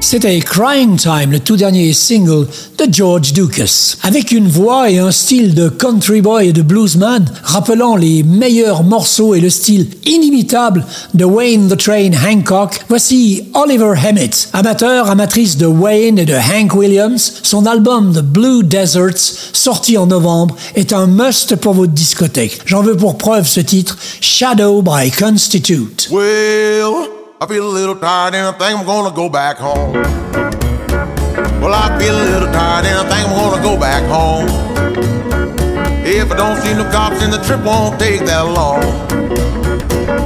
C'était 0.00 0.40
Crying 0.40 0.96
Time, 0.96 1.30
le 1.30 1.38
tout 1.38 1.56
dernier 1.56 1.92
single 1.92 2.48
de 2.86 2.92
George 2.92 3.34
Lucas. 3.34 3.96
Avec 4.02 4.32
une 4.32 4.48
voix 4.48 4.90
et 4.90 4.98
un 4.98 5.10
style 5.10 5.54
de 5.54 5.68
country 5.68 6.22
boy 6.22 6.48
et 6.48 6.52
de 6.52 6.62
bluesman, 6.62 7.24
rappelant 7.42 7.94
les 7.94 8.22
meilleurs 8.22 8.82
morceaux 8.84 9.34
et 9.34 9.40
le 9.40 9.50
style 9.50 9.88
inimitable 10.06 10.86
de 11.12 11.24
Wayne 11.24 11.68
the 11.68 11.76
Train 11.76 12.12
Hancock, 12.12 12.80
voici 12.88 13.44
Oliver 13.54 13.92
Hammett. 14.02 14.48
Amateur, 14.52 15.10
amatrice 15.10 15.58
de 15.58 15.66
Wayne 15.66 16.18
et 16.18 16.24
de 16.24 16.34
Hank 16.34 16.74
Williams, 16.74 17.34
son 17.42 17.66
album 17.66 18.14
The 18.14 18.22
Blue 18.22 18.64
Deserts, 18.64 19.50
sorti 19.52 19.98
en 19.98 20.06
novembre, 20.06 20.56
est 20.74 20.92
un 20.92 21.06
must 21.06 21.56
pour 21.56 21.74
votre 21.74 21.92
discothèque. 21.92 22.60
J'en 22.64 22.82
veux 22.82 22.96
pour 22.96 23.18
preuve 23.18 23.46
ce 23.46 23.60
titre, 23.60 23.98
Shadow 24.20 24.80
by 24.80 25.10
Constitute. 25.10 26.08
Well, 26.10 27.08
I 27.42 27.46
feel 27.46 27.64
a 27.64 27.74
little 27.74 27.96
tired 27.96 28.34
and 28.34 28.48
I 28.48 28.52
think 28.58 28.80
I'm 28.80 28.86
gonna 28.86 29.14
go 29.14 29.28
back 29.28 29.58
home. 29.58 30.29
Well, 31.60 31.74
I 31.74 31.92
feel 32.00 32.16
a 32.16 32.24
little 32.24 32.50
tired 32.52 32.86
and 32.86 32.96
I 32.96 33.04
think 33.04 33.28
I'm 33.28 33.36
gonna 33.36 33.62
go 33.62 33.78
back 33.78 34.02
home. 34.08 34.48
If 36.02 36.32
I 36.32 36.36
don't 36.36 36.56
see 36.62 36.72
no 36.72 36.88
cops 36.90 37.22
and 37.22 37.30
the 37.30 37.38
trip 37.44 37.62
won't 37.62 38.00
take 38.00 38.24
that 38.24 38.48
long. 38.48 38.80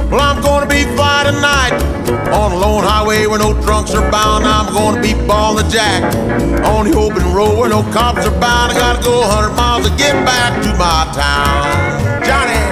Well, 0.09 0.21
I'm 0.21 0.41
gonna 0.41 0.65
be 0.65 0.83
flying 0.95 1.35
tonight 1.35 1.75
on 2.31 2.53
a 2.53 2.57
lone 2.57 2.85
highway 2.85 3.27
where 3.27 3.39
no 3.39 3.51
trunks 3.63 3.93
are 3.93 4.09
bound. 4.09 4.45
I'm 4.45 4.73
gonna 4.73 5.01
be 5.01 5.13
balling 5.27 5.65
the 5.65 5.69
jack 5.69 6.01
on 6.63 6.89
the 6.89 6.95
open 6.97 7.33
road 7.33 7.59
where 7.59 7.69
no 7.69 7.83
cops 7.91 8.25
are 8.25 8.39
bound. 8.39 8.71
I 8.71 8.75
gotta 8.75 9.03
go 9.03 9.19
100 9.19 9.49
miles 9.55 9.89
to 9.89 9.95
get 9.97 10.13
back 10.25 10.55
to 10.63 10.69
my 10.79 11.03
town. 11.11 12.23
Johnny. 12.23 12.64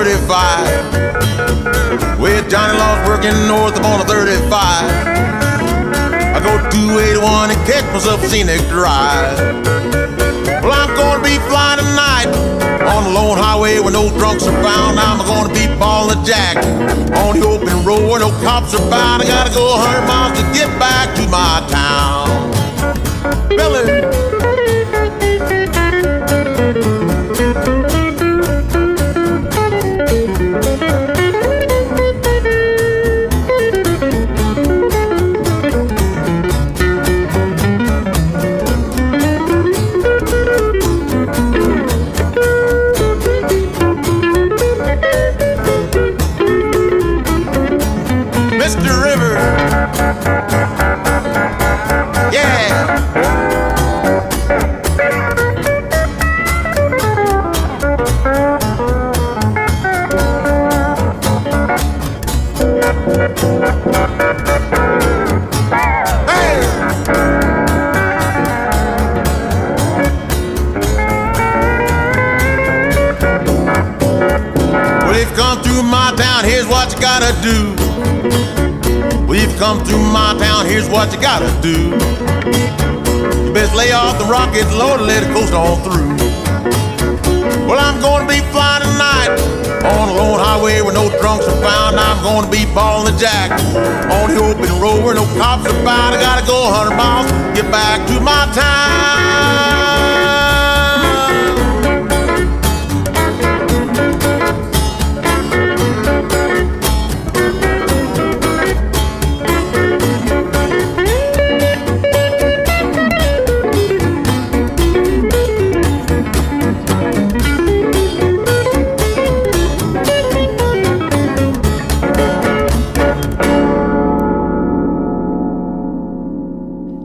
35. 0.00 0.24
Well, 2.18 2.40
Johnny 2.48 2.72
loves 2.72 3.04
working 3.06 3.36
north 3.44 3.76
up 3.76 3.84
on 3.84 4.00
a 4.00 4.04
35. 4.08 4.48
I 4.48 6.40
go 6.40 6.56
281 6.72 7.50
and 7.52 7.60
catch 7.68 7.84
myself 7.92 8.24
a 8.24 8.28
scenic 8.28 8.64
drive. 8.72 9.36
Well, 10.64 10.72
I'm 10.72 10.96
gonna 10.96 11.20
be 11.22 11.36
flying 11.52 11.84
tonight 11.84 12.32
on 12.88 13.04
the 13.04 13.10
lone 13.12 13.36
highway 13.36 13.78
where 13.78 13.92
no 13.92 14.08
drunks 14.16 14.46
are 14.48 14.62
found. 14.64 14.98
I'm 14.98 15.20
gonna 15.28 15.52
be 15.52 15.68
balling 15.76 16.24
jack 16.24 16.56
on 17.20 17.36
the 17.36 17.44
open 17.44 17.84
road 17.84 18.08
where 18.08 18.20
no 18.20 18.32
cops 18.40 18.72
are 18.72 18.88
bound. 18.88 19.20
I 19.20 19.26
gotta 19.28 19.52
go 19.52 19.76
100 19.76 20.08
miles 20.08 20.32
to 20.40 20.44
get 20.56 20.72
back 20.80 21.14
to 21.16 21.28
my 21.28 21.60
town. 21.68 21.99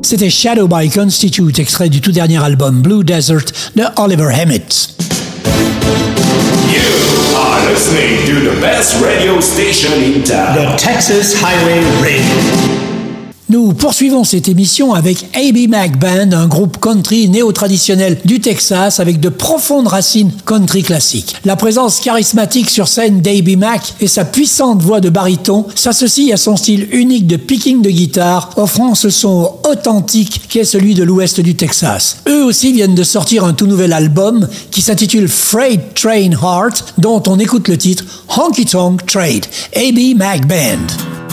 C'était 0.05 0.29
Shadow 0.29 0.67
by 0.67 0.87
Constitute, 0.87 1.57
extrait 1.57 1.89
du 1.89 1.99
tout 1.99 2.11
dernier 2.11 2.37
album 2.37 2.83
Blue 2.83 3.03
Desert 3.03 3.45
de 3.75 3.81
Oliver 3.95 4.29
Hammett. 4.31 4.89
You 6.71 7.35
are 7.35 7.67
listening 7.67 8.23
to 8.27 8.47
the 8.47 8.61
best 8.61 9.01
radio 9.01 9.41
station 9.41 9.93
in 10.03 10.21
town. 10.21 10.53
The 10.57 10.77
Texas 10.77 11.33
Highway 11.41 11.81
Radio. 12.03 12.84
Nous 13.47 13.73
poursuivons 13.73 14.23
cette 14.23 14.49
émission 14.49 14.95
avec 14.95 15.23
A.B. 15.35 15.69
Mac 15.69 15.99
Band, 15.99 16.31
un 16.31 16.47
groupe 16.47 16.79
country 16.79 17.29
néo-traditionnel 17.29 18.17
du 18.25 18.39
Texas 18.39 18.99
avec 18.99 19.19
de 19.19 19.29
profondes 19.29 19.87
racines 19.87 20.31
country 20.47 20.81
classiques. 20.81 21.35
La 21.45 21.55
présence 21.55 21.99
charismatique 21.99 22.71
sur 22.71 22.87
scène 22.87 23.21
d'A.B. 23.21 23.55
Mac 23.55 23.93
et 24.01 24.07
sa 24.07 24.25
puissante 24.25 24.81
voix 24.81 24.99
de 24.99 25.09
baryton 25.09 25.67
s'associent 25.75 26.33
à 26.33 26.37
son 26.37 26.57
style 26.57 26.87
unique 26.91 27.27
de 27.27 27.35
picking 27.35 27.83
de 27.83 27.91
guitare, 27.91 28.49
offrant 28.55 28.95
ce 28.95 29.11
son 29.11 29.51
authentique 29.69 30.41
qu'est 30.49 30.65
celui 30.65 30.95
de 30.95 31.03
l'ouest 31.03 31.39
du 31.39 31.53
Texas. 31.53 32.17
Eux 32.27 32.43
aussi 32.43 32.73
viennent 32.73 32.95
de 32.95 33.03
sortir 33.03 33.43
un 33.43 33.53
tout 33.53 33.67
nouvel 33.67 33.93
album 33.93 34.47
qui 34.71 34.81
s'intitule 34.81 35.27
Freight 35.27 35.93
Train 35.93 36.31
Heart, 36.31 36.95
dont 36.97 37.21
on 37.27 37.37
écoute 37.37 37.67
le 37.67 37.77
titre 37.77 38.05
Honky 38.35 38.65
Tonk 38.65 39.05
Trade. 39.05 39.45
A.B. 39.75 40.17
Mac 40.17 40.47
Band. 40.47 41.24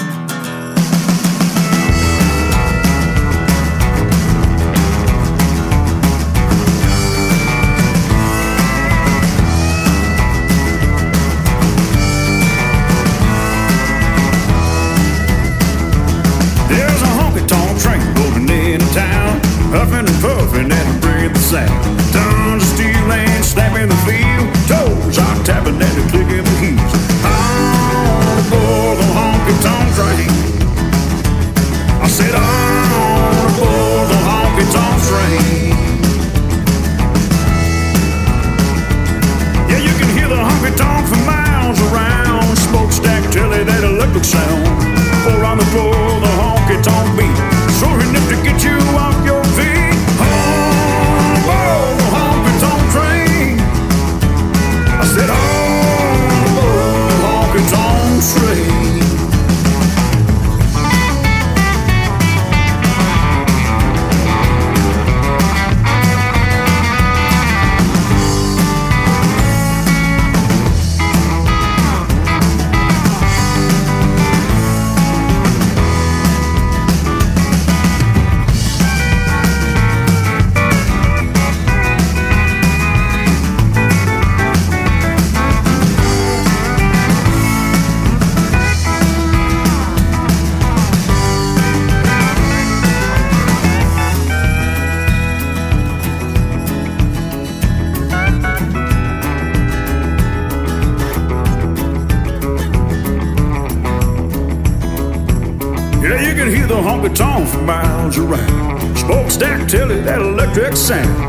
Electric 110.90 111.21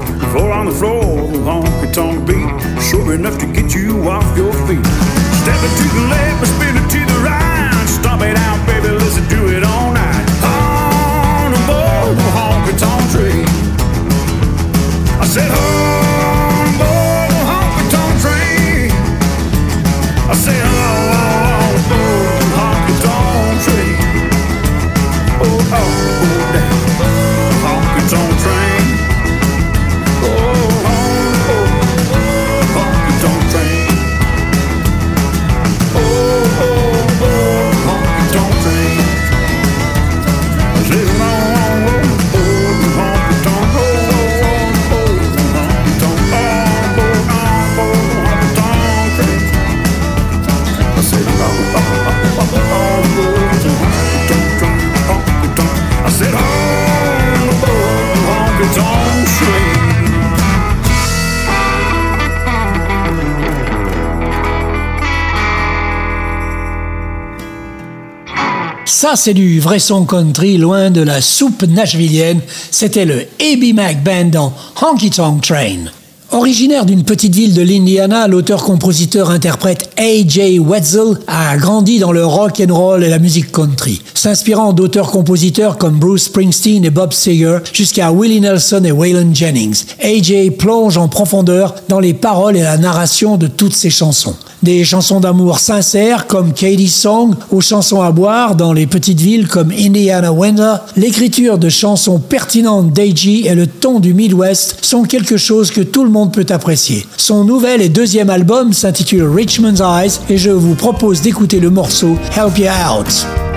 Ça, 69.14 69.18
c'est 69.18 69.36
du 69.36 69.60
vrai 69.60 69.78
son 69.78 70.06
country, 70.06 70.58
loin 70.58 70.90
de 70.90 71.02
la 71.02 71.22
soupe 71.22 71.62
nashvillienne. 71.68 72.40
C'était 72.72 73.06
le 73.06 73.20
A.B. 73.40 73.76
Mac 73.76 74.04
Band 74.04 74.30
dans 74.32 74.52
Honky 74.82 75.12
Tonk 75.12 75.40
Train. 75.40 75.86
Originaire 76.32 76.84
d'une 76.84 77.04
petite 77.04 77.36
ville 77.36 77.54
de 77.54 77.62
l'Indiana, 77.62 78.28
l'auteur-compositeur-interprète 78.28 79.92
A.J. 79.98 80.58
Wetzel 80.58 81.20
a 81.28 81.56
grandi 81.58 82.00
dans 82.00 82.12
le 82.12 82.26
rock 82.26 82.60
and 82.68 82.74
roll 82.74 83.04
et 83.04 83.10
la 83.10 83.20
musique 83.20 83.52
country, 83.52 84.02
s'inspirant 84.16 84.74
d'auteurs-compositeurs 84.74 85.78
comme 85.78 86.00
Bruce 86.00 86.24
Springsteen 86.24 86.84
et 86.84 86.90
Bob 86.90 87.14
Seger 87.14 87.60
jusqu'à 87.72 88.12
Willie 88.12 88.42
Nelson 88.42 88.82
et 88.84 88.92
Waylon 88.92 89.30
Jennings. 89.32 89.84
A.J. 90.02 90.50
plonge 90.50 90.98
en 90.98 91.08
profondeur 91.08 91.76
dans 91.88 92.00
les 92.00 92.16
paroles 92.16 92.58
et 92.58 92.64
la 92.64 92.80
narration 92.80 93.38
de 93.38 93.46
toutes 93.46 93.76
ses 93.76 93.92
chansons. 93.92 94.36
Des 94.64 94.86
chansons 94.86 95.20
d'amour 95.20 95.60
sincères 95.60 96.26
comme 96.26 96.54
Katie's 96.54 96.96
Song 96.96 97.36
aux 97.52 97.60
chansons 97.60 98.02
à 98.02 98.12
boire 98.12 98.56
dans 98.56 98.72
les 98.72 98.88
petites 98.88 99.20
villes 99.20 99.50
comme 99.50 99.72
Indiana 99.72 100.32
Winter, 100.32 100.76
l'écriture 100.96 101.58
de 101.58 101.68
chansons 101.68 102.18
pertinentes 102.18 102.94
d'A.J. 102.94 103.46
et 103.46 103.56
le 103.56 103.68
ton 103.68 104.00
du 104.00 104.14
Midwest 104.14 104.78
sont 104.82 105.04
quelque 105.04 105.36
chose 105.36 105.70
que 105.70 105.82
tout 105.82 106.06
le 106.06 106.10
monde 106.10 106.32
peut 106.32 106.46
apprécier. 106.48 107.06
Son 107.18 107.44
nouvel 107.44 107.82
et 107.82 107.90
deuxième 107.90 108.30
album 108.30 108.72
s'intitule 108.72 109.26
Richmond's 109.26 109.82
Eyes 109.82 110.20
et 110.30 110.38
je 110.38 110.52
vous 110.52 110.76
propose 110.76 111.22
d'écouter 111.22 111.60
le 111.60 111.70
morceau 111.70 112.16
Help 112.38 112.58
You 112.58 112.68
Out. 112.68 113.53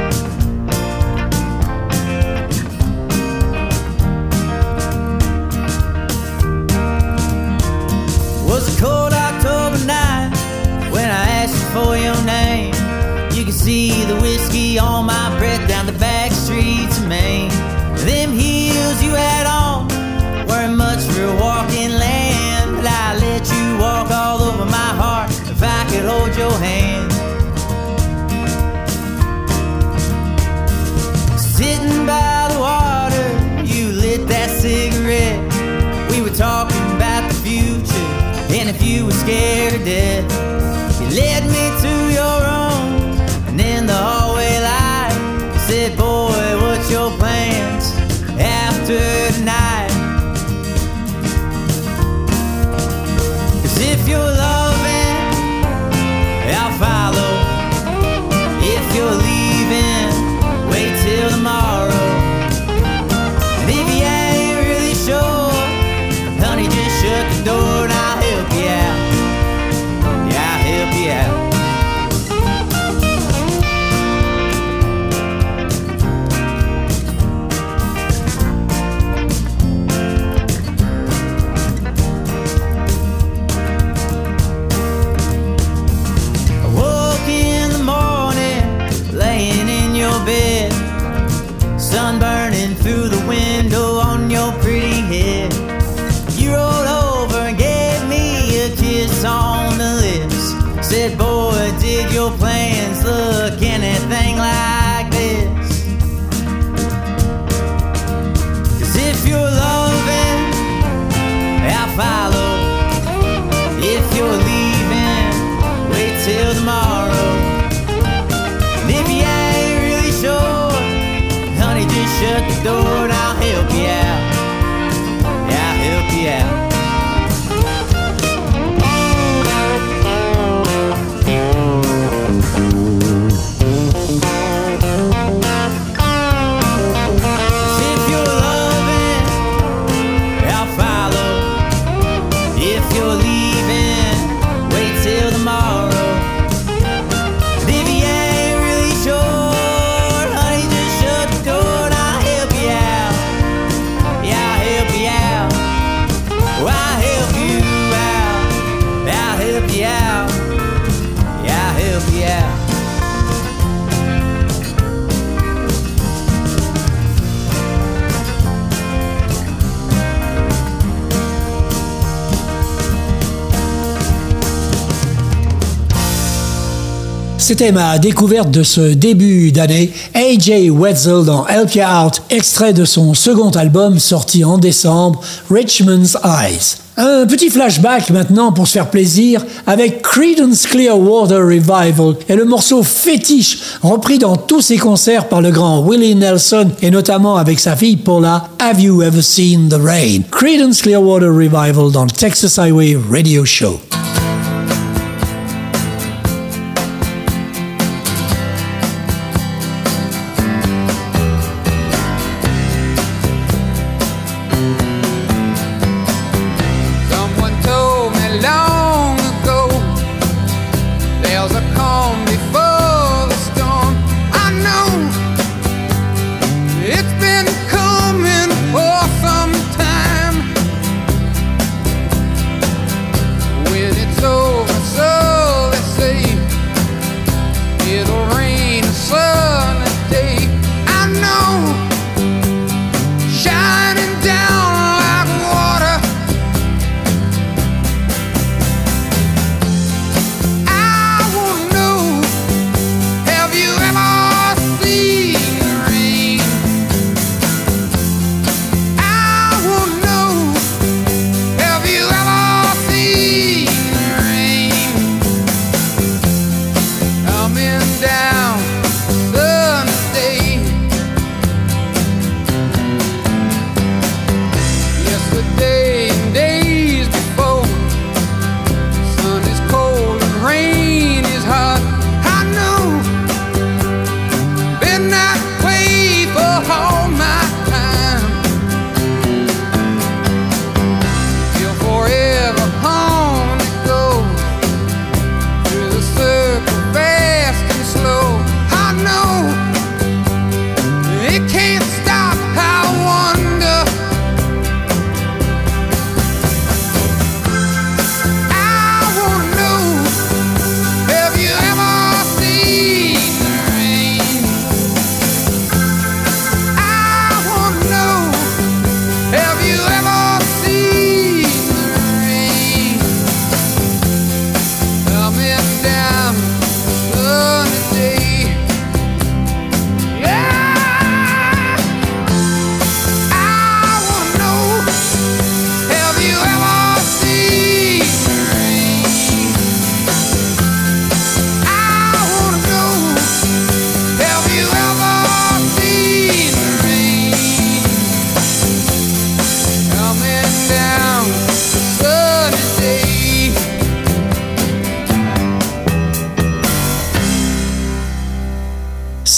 C'était 177.47 177.71
ma 177.71 178.01
découverte 178.01 178.51
de 178.51 178.65
ce 178.65 178.81
début 178.81 179.53
d'année. 179.53 179.93
AJ 180.15 180.69
Wetzel 180.69 181.25
dans 181.25 181.47
Help 181.47 181.77
You 181.77 181.85
Out, 181.85 182.21
extrait 182.29 182.73
de 182.73 182.85
son 182.85 183.15
second 183.15 183.51
album 183.51 184.01
sorti 184.01 184.45
en 184.45 184.59
décembre, 184.59 185.21
Richmond's 185.49 186.17
Eyes. 186.25 186.79
Un 186.97 187.25
petit 187.25 187.49
flashback 187.49 188.11
maintenant 188.11 188.51
pour 188.51 188.67
se 188.67 188.73
faire 188.73 188.91
plaisir 188.91 189.45
avec 189.65 190.03
Creedence 190.03 190.67
Clearwater 190.67 191.39
Revival 191.39 192.17
et 192.29 192.35
le 192.35 192.45
morceau 192.45 192.83
fétiche 192.83 193.59
repris 193.81 194.19
dans 194.19 194.35
tous 194.35 194.63
ses 194.63 194.79
concerts 194.79 195.29
par 195.29 195.41
le 195.41 195.53
grand 195.53 195.89
Willie 195.89 196.17
Nelson 196.17 196.73
et 196.83 196.91
notamment 196.91 197.37
avec 197.37 197.61
sa 197.61 197.77
fille 197.77 197.97
Paula, 197.97 198.49
Have 198.59 198.81
You 198.81 199.03
Ever 199.03 199.23
Seen 199.23 199.69
the 199.69 199.81
Rain? 199.81 200.23
Creedence 200.33 200.83
Clearwater 200.83 201.29
Revival 201.29 201.93
dans 201.93 202.07
le 202.07 202.11
Texas 202.11 202.59
Highway 202.59 202.99
Radio 203.09 203.45
Show. 203.45 203.79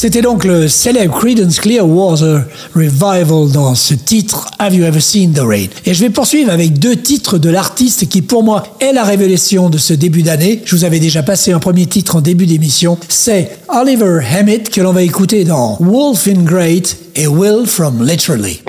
C'était 0.09 0.23
donc 0.23 0.45
le 0.45 0.69
célèbre 0.69 1.19
Creedence 1.19 1.61
Clearwater 1.61 2.45
Revival 2.75 3.53
dans 3.53 3.75
ce 3.75 3.93
titre 3.93 4.47
Have 4.59 4.75
You 4.75 4.87
Ever 4.87 5.03
Seen 5.03 5.35
the 5.35 5.41
Rain? 5.41 5.67
Et 5.85 5.93
je 5.93 6.01
vais 6.01 6.09
poursuivre 6.09 6.51
avec 6.51 6.79
deux 6.79 6.97
titres 6.97 7.37
de 7.37 7.51
l'artiste 7.51 8.09
qui 8.09 8.23
pour 8.23 8.43
moi 8.43 8.63
est 8.81 8.95
la 8.95 9.05
révélation 9.05 9.69
de 9.69 9.77
ce 9.77 9.93
début 9.93 10.23
d'année. 10.23 10.63
Je 10.65 10.75
vous 10.75 10.85
avais 10.85 10.99
déjà 10.99 11.23
passé 11.23 11.53
un 11.53 11.59
premier 11.59 11.85
titre 11.85 12.17
en 12.17 12.23
début 12.23 12.47
d'émission. 12.47 12.97
C'est 13.11 13.59
Oliver 13.69 14.21
Hammett 14.35 14.71
que 14.71 14.81
l'on 14.81 14.95
va 14.95 15.03
écouter 15.03 15.45
dans 15.45 15.77
Wolf 15.79 16.27
in 16.27 16.43
Great 16.43 16.97
et 17.15 17.27
Will 17.27 17.67
from 17.67 18.03
Literally. 18.03 18.63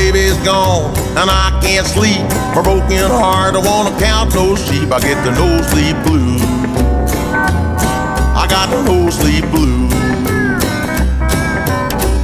Baby's 0.00 0.36
gone 0.38 0.88
and 1.20 1.28
I 1.28 1.52
can't 1.60 1.86
sleep. 1.86 2.24
My 2.56 2.62
broken 2.64 3.04
heart, 3.12 3.52
I 3.54 3.60
wanna 3.60 3.92
count 4.00 4.32
those 4.32 4.56
sheep. 4.64 4.88
I 4.88 4.98
get 4.98 5.20
the 5.24 5.32
no 5.36 5.60
sleep 5.68 5.96
blues. 6.08 6.40
I 8.32 8.48
got 8.48 8.72
the 8.72 8.80
no 8.88 9.10
sleep 9.10 9.44
blues. 9.52 9.92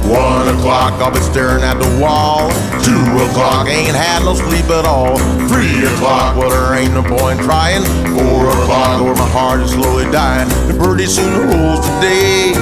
One 0.09 0.47
o'clock, 0.55 0.93
I'll 1.03 1.13
be 1.13 1.21
staring 1.21 1.61
at 1.61 1.77
the 1.77 1.91
wall. 2.01 2.49
Two 2.81 3.05
o'clock, 3.29 3.67
ain't 3.69 3.95
had 3.95 4.25
no 4.25 4.33
sleep 4.33 4.65
at 4.73 4.85
all. 4.85 5.17
Three 5.45 5.85
o'clock, 5.85 6.35
well, 6.35 6.49
there 6.49 6.73
ain't 6.81 6.93
no 6.97 7.03
point 7.03 7.39
trying. 7.41 7.85
Four 8.17 8.49
o'clock, 8.57 9.03
where 9.05 9.13
my 9.13 9.29
heart 9.29 9.61
is 9.61 9.71
slowly 9.71 10.09
dying. 10.09 10.49
And 10.69 10.79
pretty 10.79 11.05
soon 11.05 11.29
it 11.29 11.45
rolls 11.53 11.85
the 11.85 11.93
day. 12.01 12.53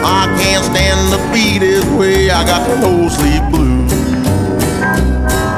I 0.00 0.32
can't 0.40 0.64
stand 0.64 1.12
the 1.12 1.20
beat 1.32 1.58
this 1.58 1.84
way. 1.98 2.30
I 2.30 2.40
got 2.46 2.66
the 2.66 2.76
no 2.80 3.08
sleep 3.08 3.42
blues. 3.50 3.63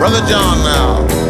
Brother 0.06 0.24
John 0.28 0.58
now. 0.62 1.25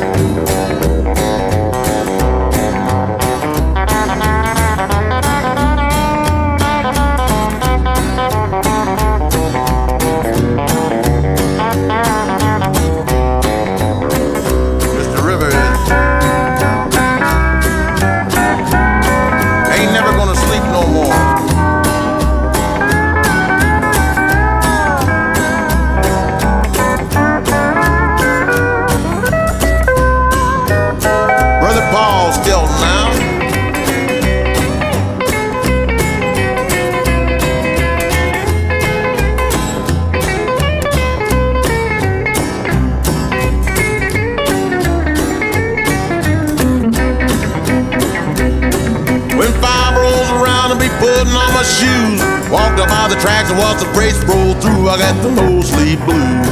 Walked 52.57 52.81
up 52.81 52.89
by 52.89 53.07
the 53.13 53.21
tracks 53.21 53.51
and 53.51 53.59
watched 53.59 53.85
the 53.85 53.91
race 53.93 54.17
roll 54.25 54.55
through. 54.57 54.89
I 54.89 54.97
got 54.97 55.13
the 55.21 55.29
no 55.29 55.61
sleep 55.61 56.01
blues. 56.09 56.49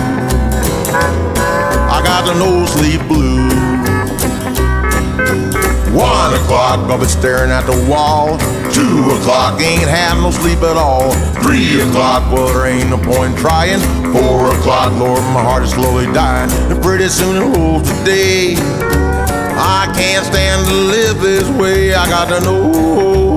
I 1.89 2.03
got 2.05 2.29
the 2.29 2.35
no 2.37 2.67
sleep 2.67 3.01
blues. 3.09 3.55
One 5.97 6.35
o'clock, 6.35 6.91
I'll 6.91 6.99
be 6.99 7.07
staring 7.07 7.51
at 7.51 7.65
the 7.65 7.89
wall. 7.89 8.37
Two 8.75 9.17
o'clock, 9.17 9.59
ain't 9.63 9.89
had 9.89 10.21
no 10.21 10.31
sleep 10.31 10.59
at 10.59 10.77
all. 10.77 11.11
Three 11.41 11.81
o'clock, 11.81 12.31
well, 12.31 12.53
there 12.53 12.67
ain't 12.67 12.91
no 12.91 12.99
point 12.99 13.39
trying. 13.39 13.81
Four 14.13 14.53
o'clock, 14.53 14.93
Lord, 15.01 15.25
my 15.33 15.41
heart 15.41 15.63
is 15.63 15.71
slowly 15.71 16.05
dying. 16.13 16.51
And 16.71 16.83
pretty 16.83 17.09
soon 17.09 17.37
it 17.41 17.57
rolls 17.57 17.89
today. 17.89 18.57
I 19.57 19.91
can't 19.97 20.27
stand 20.27 20.69
to 20.69 20.75
live 20.75 21.21
this 21.23 21.49
way. 21.57 21.95
I 21.95 22.07
got 22.11 22.29
the 22.29 22.41
no 22.41 23.34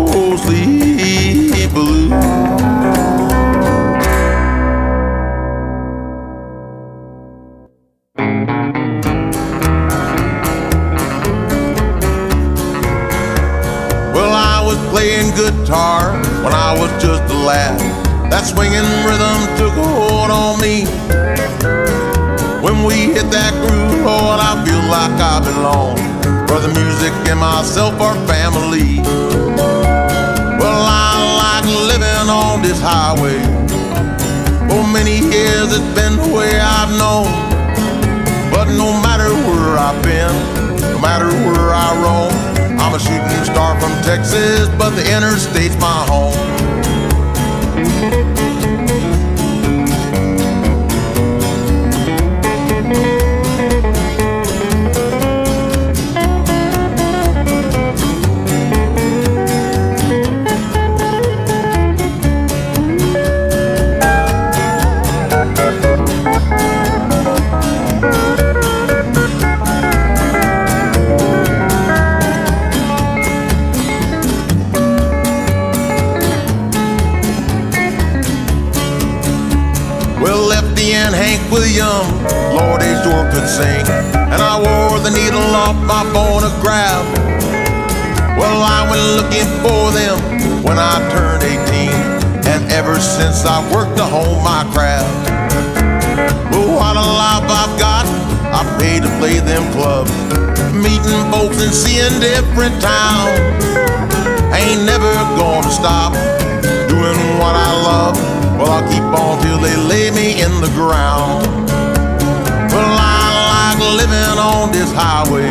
guitar 15.38 16.18
when 16.42 16.52
I 16.52 16.74
was 16.74 16.90
just 16.98 17.22
a 17.30 17.38
lad. 17.46 17.78
That 18.34 18.42
swinging 18.42 18.90
rhythm 19.06 19.38
took 19.62 19.76
a 19.78 19.86
hold 19.86 20.34
on 20.34 20.58
me. 20.58 20.90
When 22.66 22.84
we 22.84 23.14
hit 23.14 23.30
that 23.30 23.54
groove, 23.62 24.02
Lord, 24.02 24.42
I 24.42 24.58
feel 24.66 24.82
like 24.90 25.14
I 25.22 25.38
belong. 25.46 25.96
Brother 26.50 26.74
music 26.74 27.14
and 27.30 27.40
myself 27.40 28.02
are 28.02 28.18
family. 28.26 28.98
Well, 30.58 30.84
I 30.90 31.14
like 31.38 31.70
living 31.86 32.30
on 32.34 32.66
this 32.66 32.82
highway. 32.82 33.38
For 34.66 34.82
many 34.90 35.22
years 35.22 35.70
it's 35.70 35.92
been 35.94 36.18
the 36.18 36.34
way 36.34 36.58
I've 36.58 36.90
known. 36.98 37.30
But 38.50 38.74
no 38.74 38.90
matter 39.06 39.30
where 39.46 39.78
I've 39.78 40.02
been, 40.02 40.34
no 40.82 40.98
matter 40.98 41.30
where 41.46 41.70
I 41.78 41.94
roam, 42.02 42.57
a 42.98 43.00
shooting 43.00 43.46
star 43.46 43.80
from 43.80 43.92
Texas, 44.04 44.70
but 44.78 44.90
the 44.92 45.04
interstate's 45.16 45.78
my 45.80 46.06
home. 46.08 46.36
Lord, 82.58 82.82
they 82.82 82.94
sure 83.06 83.30
could 83.30 83.46
sing. 83.46 83.86
And 84.34 84.42
I 84.42 84.58
wore 84.58 84.98
the 84.98 85.14
needle 85.14 85.46
off 85.54 85.78
my 85.78 86.02
phonograph. 86.10 87.06
Well, 88.34 88.66
I 88.66 88.82
went 88.90 89.06
looking 89.14 89.50
for 89.62 89.94
them 89.94 90.18
when 90.66 90.82
I 90.82 90.98
turned 91.14 91.46
18. 91.46 91.94
And 92.50 92.62
ever 92.74 92.98
since 92.98 93.46
I 93.46 93.62
worked 93.70 93.98
to 93.98 94.06
hone 94.06 94.42
my 94.42 94.66
craft. 94.74 95.06
Well, 96.50 96.82
what 96.82 96.98
a 96.98 97.06
life 97.06 97.46
I've 97.46 97.78
got. 97.78 98.06
I 98.50 98.66
pay 98.82 98.98
to 99.06 99.10
play 99.22 99.38
them 99.38 99.62
clubs. 99.78 100.10
Meeting 100.74 101.24
folks 101.30 101.62
and 101.62 101.74
seeing 101.74 102.18
different 102.18 102.74
towns. 102.82 103.38
Ain't 104.58 104.82
never 104.82 105.14
gonna 105.38 105.70
stop 105.70 106.14
doing 106.90 107.20
what 107.38 107.54
I 107.54 107.72
love. 107.86 108.16
Well, 108.58 108.72
I'll 108.82 108.88
keep 108.90 109.06
on 109.14 109.38
till 109.46 109.60
they 109.62 109.78
lay 109.78 110.10
me 110.10 110.42
in 110.42 110.54
the 110.62 110.72
ground. 110.74 111.77
Living 113.80 114.38
on 114.38 114.72
this 114.72 114.92
highway. 114.94 115.50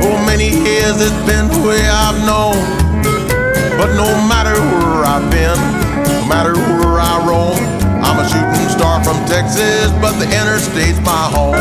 For 0.00 0.16
many 0.26 0.50
years 0.50 1.00
it's 1.00 1.22
been 1.26 1.48
the 1.48 1.60
way 1.66 1.80
I've 1.88 2.18
known. 2.24 2.60
But 3.78 3.94
no 3.96 4.08
matter 4.28 4.54
where 4.54 5.04
I've 5.04 5.28
been, 5.30 5.58
no 6.04 6.28
matter 6.28 6.54
where 6.54 7.00
I 7.00 7.16
roam, 7.26 7.58
I'm 8.04 8.18
a 8.20 8.28
shooting 8.28 8.68
star 8.68 9.02
from 9.02 9.16
Texas, 9.26 9.90
but 10.00 10.12
the 10.18 10.26
interstate's 10.26 11.00
my 11.00 11.28
home. 11.32 11.56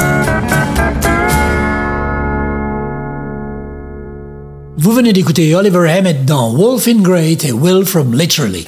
Vous 4.78 4.92
venez 4.92 5.14
d'écouter 5.14 5.56
Oliver 5.56 5.88
Hemitt 5.88 6.26
dans 6.26 6.52
Wolf 6.54 6.88
in 6.88 7.02
Grate 7.02 7.46
et 7.46 7.52
Will 7.52 7.86
from 7.86 8.14
Literally. 8.14 8.66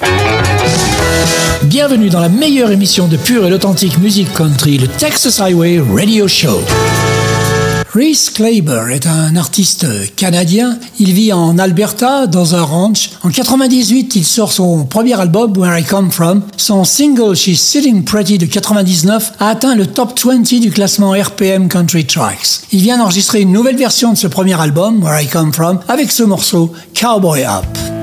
Bienvenue 1.64 2.10
dans 2.10 2.20
la 2.20 2.28
meilleure 2.28 2.70
émission 2.70 3.06
de 3.06 3.16
pure 3.16 3.46
et 3.46 3.52
authentique 3.52 3.98
musique 3.98 4.32
country, 4.32 4.78
le 4.78 4.88
Texas 4.88 5.40
Highway 5.40 5.80
Radio 5.80 6.26
Show. 6.26 6.60
Reese 7.94 8.30
Claber 8.30 8.84
est 8.90 9.06
un 9.06 9.36
artiste 9.36 9.86
canadien. 10.16 10.78
Il 10.98 11.12
vit 11.12 11.32
en 11.32 11.58
Alberta, 11.58 12.26
dans 12.26 12.54
un 12.54 12.62
ranch. 12.62 13.10
En 13.22 13.30
98, 13.30 14.16
il 14.16 14.24
sort 14.24 14.50
son 14.50 14.84
premier 14.86 15.18
album, 15.20 15.56
Where 15.56 15.78
I 15.78 15.84
Come 15.84 16.10
From. 16.10 16.42
Son 16.56 16.84
single 16.84 17.36
She's 17.36 17.60
Sitting 17.60 18.04
Pretty 18.04 18.38
de 18.38 18.46
99 18.46 19.34
a 19.38 19.48
atteint 19.48 19.74
le 19.74 19.86
top 19.86 20.18
20 20.18 20.58
du 20.58 20.70
classement 20.70 21.12
RPM 21.12 21.68
Country 21.68 22.06
Tracks. 22.06 22.62
Il 22.72 22.80
vient 22.80 22.98
d'enregistrer 22.98 23.42
une 23.42 23.52
nouvelle 23.52 23.76
version 23.76 24.12
de 24.12 24.18
ce 24.18 24.26
premier 24.26 24.58
album, 24.60 25.02
Where 25.02 25.22
I 25.22 25.26
Come 25.26 25.52
From, 25.52 25.80
avec 25.86 26.10
ce 26.10 26.22
morceau, 26.22 26.72
Cowboy 26.94 27.44
Up. 27.44 28.01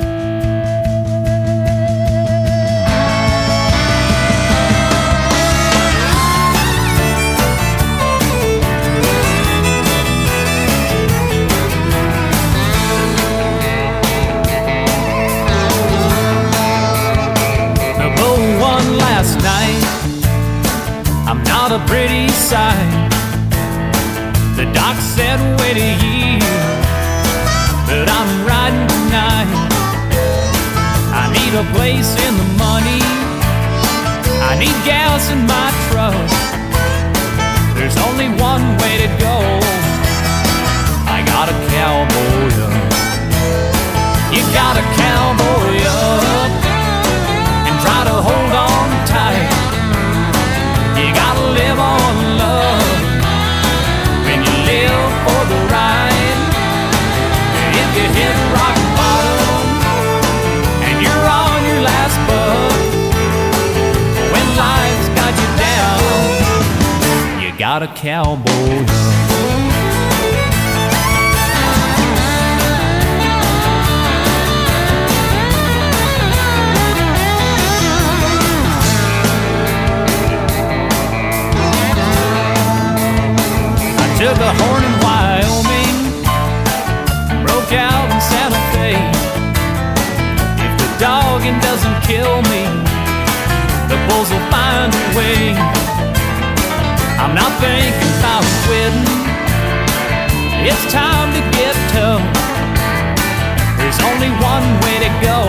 Cowboy. 68.01 68.45
I 83.97 84.07
took 84.17 84.37
a 84.39 84.51
horn 84.59 84.83
in 84.87 84.95
Wyoming, 85.03 85.97
broke 87.43 87.73
out 87.73 88.07
in 88.13 88.21
Santa 88.21 88.61
Fe. 88.71 88.95
If 90.63 90.73
the 90.79 90.87
dogging 90.99 91.59
doesn't 91.59 92.01
kill 92.03 92.41
me, 92.43 92.63
the 93.89 93.97
bulls 94.07 94.29
will 94.31 94.47
find 94.49 94.93
a 94.95 95.17
way. 95.17 95.78
I'm 97.19 97.35
not 97.35 97.51
thinking 97.59 98.11
about 98.19 98.47
quitting. 98.63 99.03
It's 100.63 100.85
time 100.91 101.29
to 101.35 101.41
get 101.51 101.75
tough. 101.91 102.23
There's 103.77 103.99
only 104.09 104.31
one 104.39 104.65
way 104.83 104.95
to 105.03 105.11
go. 105.19 105.39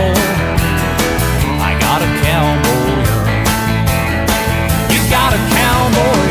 I 1.63 1.71
got 1.79 2.03
a 2.03 2.11
cowboy. 2.27 2.91
You 4.91 5.01
got 5.15 5.31
a 5.31 5.41
cowboy 5.55 6.27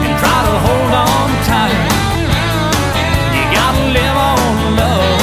and 0.00 0.14
try 0.16 0.38
to 0.48 0.54
hold 0.64 0.92
on 1.04 1.28
tight. 1.44 1.76
You 3.36 3.44
gotta 3.52 3.84
live 3.92 4.16
on 4.32 4.76
love 4.80 5.20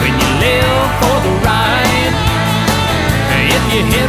when 0.00 0.12
you 0.16 0.30
live 0.40 0.88
for 1.00 1.16
the 1.20 1.32
ride. 1.44 2.16
If 3.56 3.62
you 3.74 3.80
hit 3.92 4.07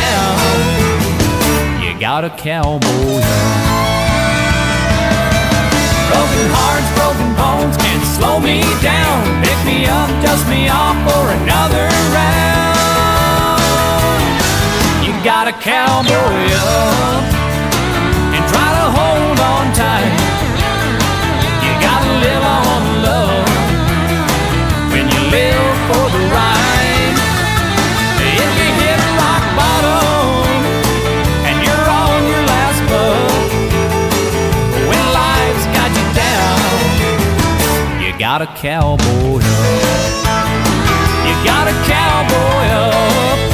down, 0.00 1.82
you 1.82 1.92
got 2.00 2.24
a 2.24 2.30
cowboy 2.30 3.20
up. 3.20 3.70
Broken 6.10 6.46
hearts, 6.56 6.90
broken 6.98 7.30
bones 7.38 7.76
can 7.76 8.00
slow 8.16 8.40
me 8.40 8.62
down. 8.82 9.20
Pick 9.44 9.58
me 9.64 9.86
up, 9.86 10.10
dust 10.24 10.44
me 10.48 10.68
off 10.68 10.96
for 11.06 11.24
another 11.38 11.86
round. 12.16 13.60
You 15.04 15.12
got 15.22 15.46
a 15.46 15.52
cowboy 15.52 16.44
up 16.56 17.24
and 18.34 18.42
try 18.52 18.68
to 18.78 18.86
hold 18.98 19.38
on 19.52 19.64
tight. 19.78 20.14
You 21.64 21.72
gotta 21.86 22.12
live 22.24 22.44
on 22.56 22.69
got 38.30 38.42
a 38.42 38.46
cowboy 38.46 39.40
up. 39.42 40.20
You 41.26 41.34
got 41.44 41.66
a 41.66 41.74
cowboy 41.84 42.66
up. 42.70 43.49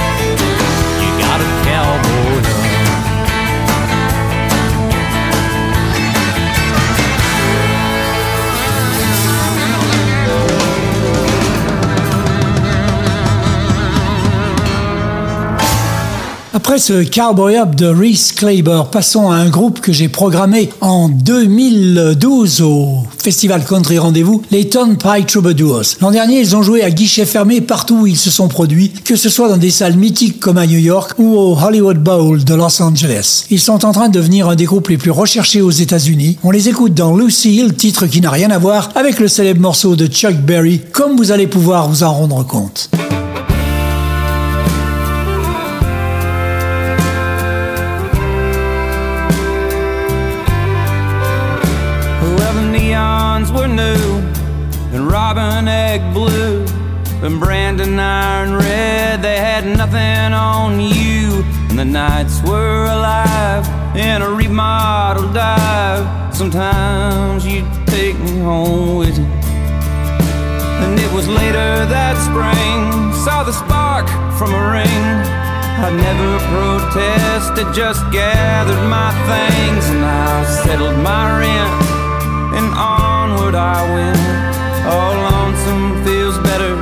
Après 16.66 16.80
ce 16.80 17.04
Cowboy 17.04 17.58
Up 17.58 17.76
de 17.76 17.86
Reese 17.86 18.32
Claber, 18.32 18.82
passons 18.90 19.30
à 19.30 19.36
un 19.36 19.48
groupe 19.48 19.80
que 19.80 19.92
j'ai 19.92 20.08
programmé 20.08 20.68
en 20.80 21.08
2012 21.08 22.60
au 22.62 23.04
Festival 23.22 23.64
Country 23.64 24.00
Rendez-vous, 24.00 24.42
les 24.50 24.68
Turnpike 24.68 25.28
Troubadours. 25.28 25.84
L'an 26.00 26.10
dernier, 26.10 26.40
ils 26.40 26.56
ont 26.56 26.62
joué 26.62 26.82
à 26.82 26.90
guichet 26.90 27.24
fermé 27.24 27.60
partout 27.60 27.98
où 28.00 28.06
ils 28.08 28.16
se 28.16 28.32
sont 28.32 28.48
produits, 28.48 28.90
que 28.90 29.14
ce 29.14 29.28
soit 29.28 29.48
dans 29.48 29.58
des 29.58 29.70
salles 29.70 29.96
mythiques 29.96 30.40
comme 30.40 30.58
à 30.58 30.66
New 30.66 30.80
York 30.80 31.12
ou 31.18 31.36
au 31.36 31.56
Hollywood 31.56 32.02
Bowl 32.02 32.42
de 32.42 32.54
Los 32.56 32.82
Angeles. 32.82 33.44
Ils 33.48 33.60
sont 33.60 33.84
en 33.84 33.92
train 33.92 34.08
de 34.08 34.14
devenir 34.14 34.48
un 34.48 34.56
des 34.56 34.64
groupes 34.64 34.88
les 34.88 34.98
plus 34.98 35.12
recherchés 35.12 35.62
aux 35.62 35.70
États-Unis. 35.70 36.36
On 36.42 36.50
les 36.50 36.68
écoute 36.68 36.94
dans 36.94 37.16
Lucille, 37.16 37.74
titre 37.74 38.08
qui 38.08 38.20
n'a 38.20 38.30
rien 38.30 38.50
à 38.50 38.58
voir 38.58 38.88
avec 38.96 39.20
le 39.20 39.28
célèbre 39.28 39.60
morceau 39.60 39.94
de 39.94 40.08
Chuck 40.08 40.34
Berry, 40.34 40.80
comme 40.90 41.16
vous 41.16 41.30
allez 41.30 41.46
pouvoir 41.46 41.88
vous 41.88 42.02
en 42.02 42.12
rendre 42.12 42.44
compte. 42.44 42.90
Egg 55.96 56.12
blue 56.12 56.64
and 57.24 57.40
Brandon 57.40 57.98
iron 57.98 58.54
red. 58.54 59.22
They 59.22 59.38
had 59.38 59.64
nothing 59.64 60.32
on 60.34 60.78
you, 60.78 61.42
and 61.68 61.78
the 61.78 61.84
nights 61.84 62.42
were 62.42 62.84
alive 62.96 63.64
in 63.96 64.20
a 64.20 64.30
remodeled 64.30 65.32
dive. 65.32 66.04
Sometimes 66.34 67.46
you'd 67.46 67.70
take 67.86 68.18
me 68.18 68.38
home 68.40 68.98
with 68.98 69.16
you. 69.18 69.30
And 70.82 70.92
it 71.00 71.10
was 71.16 71.26
later 71.28 71.70
that 71.96 72.14
spring, 72.28 72.82
saw 73.24 73.42
the 73.42 73.56
spark 73.62 74.06
from 74.38 74.50
a 74.52 74.64
ring. 74.76 75.04
I 75.86 75.88
never 76.06 76.30
protested, 76.52 77.68
just 77.74 78.02
gathered 78.12 78.84
my 78.98 79.10
things 79.30 79.84
and 79.92 80.04
I 80.04 80.44
settled 80.62 80.98
my 81.10 81.24
rent. 81.40 81.72
And 82.58 82.68
onward 82.74 83.54
I 83.54 83.78
went. 83.94 84.45
All 84.88 85.16
lonesome 85.30 86.04
feels 86.04 86.38
better 86.38 86.74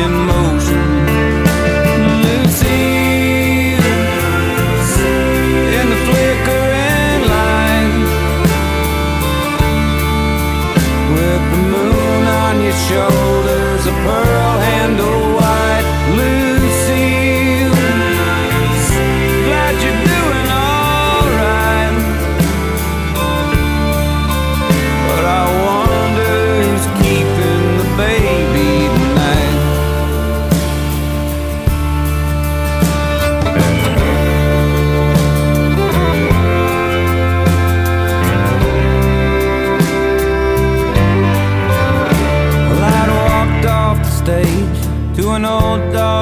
in 0.00 0.10
motion. 0.32 0.82
In 5.78 5.86
the 5.92 6.00
flickering 6.06 7.22
light, 7.34 7.94
with 11.14 11.42
the 11.52 11.60
moon 11.72 12.22
on 12.42 12.54
your 12.66 12.78
shoulders, 12.88 13.82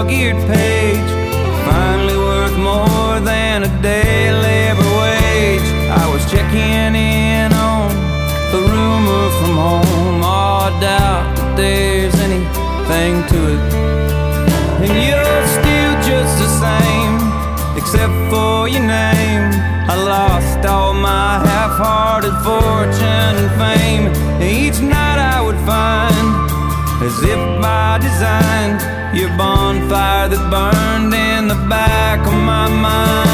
dog-eared 0.03 0.37
page. 0.49 1.11
Finally 1.65 2.17
worth 2.17 2.57
more 2.59 3.21
than 3.21 3.63
a 3.63 3.83
day 3.83 4.33
labor 4.33 4.91
wage. 4.99 5.69
I 6.03 6.05
was 6.13 6.23
checking 6.29 6.95
in 6.97 7.53
on 7.53 7.89
the 8.51 8.61
rumor 8.73 9.31
from 9.39 9.55
home. 9.55 10.21
Oh, 10.25 10.67
I 10.67 10.81
doubt 10.81 11.37
that 11.37 11.57
there's 11.57 12.15
anything 12.27 13.15
to 13.31 13.39
it. 13.55 13.63
And 14.83 14.93
you're 15.07 15.47
still 15.59 15.95
just 16.11 16.35
the 16.43 16.51
same, 16.65 17.15
except 17.79 18.17
for 18.31 18.67
your 18.69 18.83
name. 18.83 19.55
I 19.87 19.95
lost 19.95 20.67
all 20.67 20.95
my 20.95 21.39
half-hearted 21.47 22.37
fortune 22.43 23.35
and 23.43 23.51
fame. 23.63 24.05
Each 24.43 24.81
night 24.81 25.21
I 25.37 25.39
would 25.47 25.61
find, 25.63 26.27
as 27.07 27.17
if 27.23 27.41
by 27.63 27.99
design, 28.03 28.92
your 29.15 29.29
bonfire 29.37 30.29
that 30.29 30.45
burned 30.51 31.13
in 31.13 31.49
the 31.49 31.61
back 31.69 32.21
of 32.27 32.33
my 32.33 32.69
mind, 32.69 33.32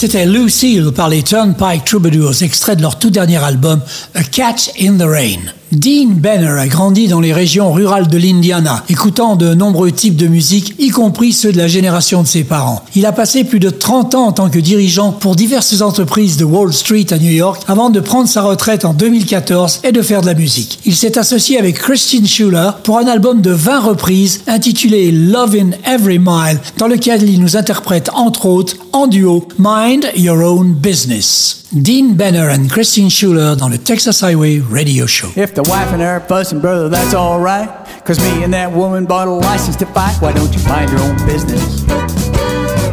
C'était 0.00 0.24
Lucille 0.24 0.92
par 0.96 1.10
les 1.10 1.22
Turnpike 1.22 1.84
Troubadours, 1.84 2.42
extrait 2.42 2.74
de 2.74 2.80
leur 2.80 2.98
tout 2.98 3.10
dernier 3.10 3.36
album 3.36 3.82
A 4.14 4.22
Catch 4.22 4.70
in 4.80 4.96
the 4.96 5.02
Rain. 5.02 5.59
Dean 5.72 6.08
Banner 6.16 6.58
a 6.58 6.66
grandi 6.66 7.06
dans 7.06 7.20
les 7.20 7.32
régions 7.32 7.72
rurales 7.72 8.08
de 8.08 8.18
l'Indiana, 8.18 8.84
écoutant 8.88 9.36
de 9.36 9.54
nombreux 9.54 9.92
types 9.92 10.16
de 10.16 10.26
musique, 10.26 10.74
y 10.80 10.88
compris 10.88 11.32
ceux 11.32 11.52
de 11.52 11.58
la 11.58 11.68
génération 11.68 12.22
de 12.22 12.26
ses 12.26 12.42
parents. 12.42 12.82
Il 12.96 13.06
a 13.06 13.12
passé 13.12 13.44
plus 13.44 13.60
de 13.60 13.70
30 13.70 14.16
ans 14.16 14.26
en 14.26 14.32
tant 14.32 14.50
que 14.50 14.58
dirigeant 14.58 15.12
pour 15.12 15.36
diverses 15.36 15.80
entreprises 15.80 16.36
de 16.36 16.44
Wall 16.44 16.72
Street 16.72 17.06
à 17.10 17.18
New 17.18 17.30
York 17.30 17.62
avant 17.68 17.90
de 17.90 18.00
prendre 18.00 18.28
sa 18.28 18.42
retraite 18.42 18.84
en 18.84 18.94
2014 18.94 19.82
et 19.84 19.92
de 19.92 20.02
faire 20.02 20.22
de 20.22 20.26
la 20.26 20.34
musique. 20.34 20.80
Il 20.86 20.96
s'est 20.96 21.16
associé 21.16 21.56
avec 21.56 21.78
Christine 21.78 22.26
Schuller 22.26 22.70
pour 22.82 22.98
un 22.98 23.06
album 23.06 23.40
de 23.40 23.52
20 23.52 23.80
reprises 23.80 24.42
intitulé 24.48 25.12
Love 25.12 25.54
in 25.54 25.70
Every 25.88 26.18
Mile, 26.18 26.58
dans 26.78 26.88
lequel 26.88 27.22
il 27.28 27.40
nous 27.40 27.56
interprète 27.56 28.10
entre 28.12 28.46
autres 28.46 28.74
en 28.92 29.06
duo 29.06 29.46
Mind 29.58 30.10
Your 30.16 30.38
Own 30.38 30.72
Business. 30.72 31.59
Dean 31.72 32.16
Benner 32.16 32.48
and 32.48 32.68
Christine 32.68 33.08
Shuler 33.08 33.54
dans 33.56 33.68
le 33.68 33.78
Texas 33.78 34.20
Highway 34.22 34.58
Radio 34.58 35.06
Show. 35.06 35.28
If 35.36 35.54
the 35.54 35.62
wife 35.62 35.92
and 35.92 36.02
her 36.02 36.18
fussing, 36.18 36.58
brother, 36.58 36.88
that's 36.88 37.14
alright. 37.14 37.68
Cause 38.04 38.18
me 38.18 38.42
and 38.42 38.52
that 38.52 38.72
woman 38.72 39.06
bought 39.06 39.28
a 39.28 39.30
license 39.30 39.76
to 39.76 39.86
fight. 39.86 40.16
Why 40.20 40.32
don't 40.32 40.52
you 40.52 40.60
mind 40.66 40.90
your 40.90 40.98
own 41.00 41.14
business? 41.26 41.86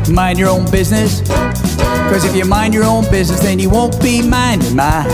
Mind 0.08 0.38
your 0.38 0.50
own 0.50 0.70
business. 0.70 1.22
Cause 2.12 2.24
if 2.24 2.36
you 2.36 2.46
mind 2.46 2.76
your 2.76 2.84
own 2.84 3.10
business, 3.10 3.40
then 3.42 3.58
you 3.58 3.72
won't 3.72 4.00
be 4.00 4.22
minding 4.22 4.76
mine. 4.76 5.08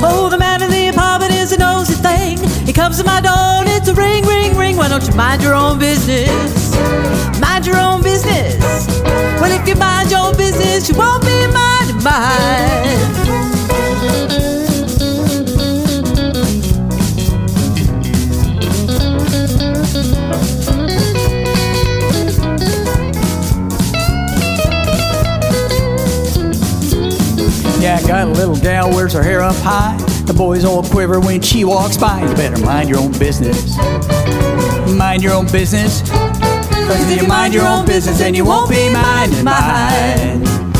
Oh, 0.00 0.28
the 0.30 0.38
man 0.38 0.62
in 0.62 0.70
the 0.70 0.88
apartment 0.88 1.34
is 1.34 1.52
a 1.52 1.58
nosy 1.58 1.92
thing. 1.92 2.38
He 2.66 2.72
comes 2.72 2.96
to 3.00 3.04
my 3.04 3.20
door 3.20 3.60
and 3.60 3.68
it's 3.68 3.88
a 3.88 3.94
ring, 3.94 4.24
ring, 4.24 4.56
ring. 4.56 4.78
Why 4.78 4.88
don't 4.88 5.06
you 5.06 5.14
mind 5.14 5.42
your 5.42 5.54
own 5.54 5.78
business? 5.78 6.74
Mind 7.38 7.66
your 7.66 7.76
own 7.76 8.02
business. 8.02 8.56
Well, 9.42 9.52
if 9.52 9.68
you 9.68 9.74
mind 9.74 10.10
your 10.10 10.20
own 10.20 10.38
business, 10.38 10.88
you 10.88 10.94
won't 10.94 11.22
be 11.22 11.46
minding 11.48 11.71
mine. 12.02 13.42
Yeah, 27.80 28.00
got 28.06 28.28
a 28.28 28.30
little 28.30 28.56
gal 28.56 28.90
wears 28.90 29.12
her 29.12 29.22
hair 29.22 29.42
up 29.42 29.56
high. 29.56 29.96
The 30.26 30.32
boys 30.32 30.64
all 30.64 30.82
quiver 30.84 31.18
when 31.18 31.42
she 31.42 31.64
walks 31.64 31.96
by. 31.96 32.22
You 32.22 32.34
better 32.34 32.64
mind 32.64 32.88
your 32.88 32.98
own 32.98 33.12
business. 33.18 33.76
Mind 34.88 35.22
your 35.22 35.32
own 35.32 35.46
business. 35.50 36.08
Cause 36.08 37.10
if 37.10 37.20
you 37.20 37.26
mind 37.26 37.52
your 37.54 37.66
own 37.66 37.84
business, 37.84 38.18
then 38.18 38.34
you 38.34 38.44
won't 38.44 38.70
be 38.70 38.88
minding 38.92 39.44
mine. 39.44 40.71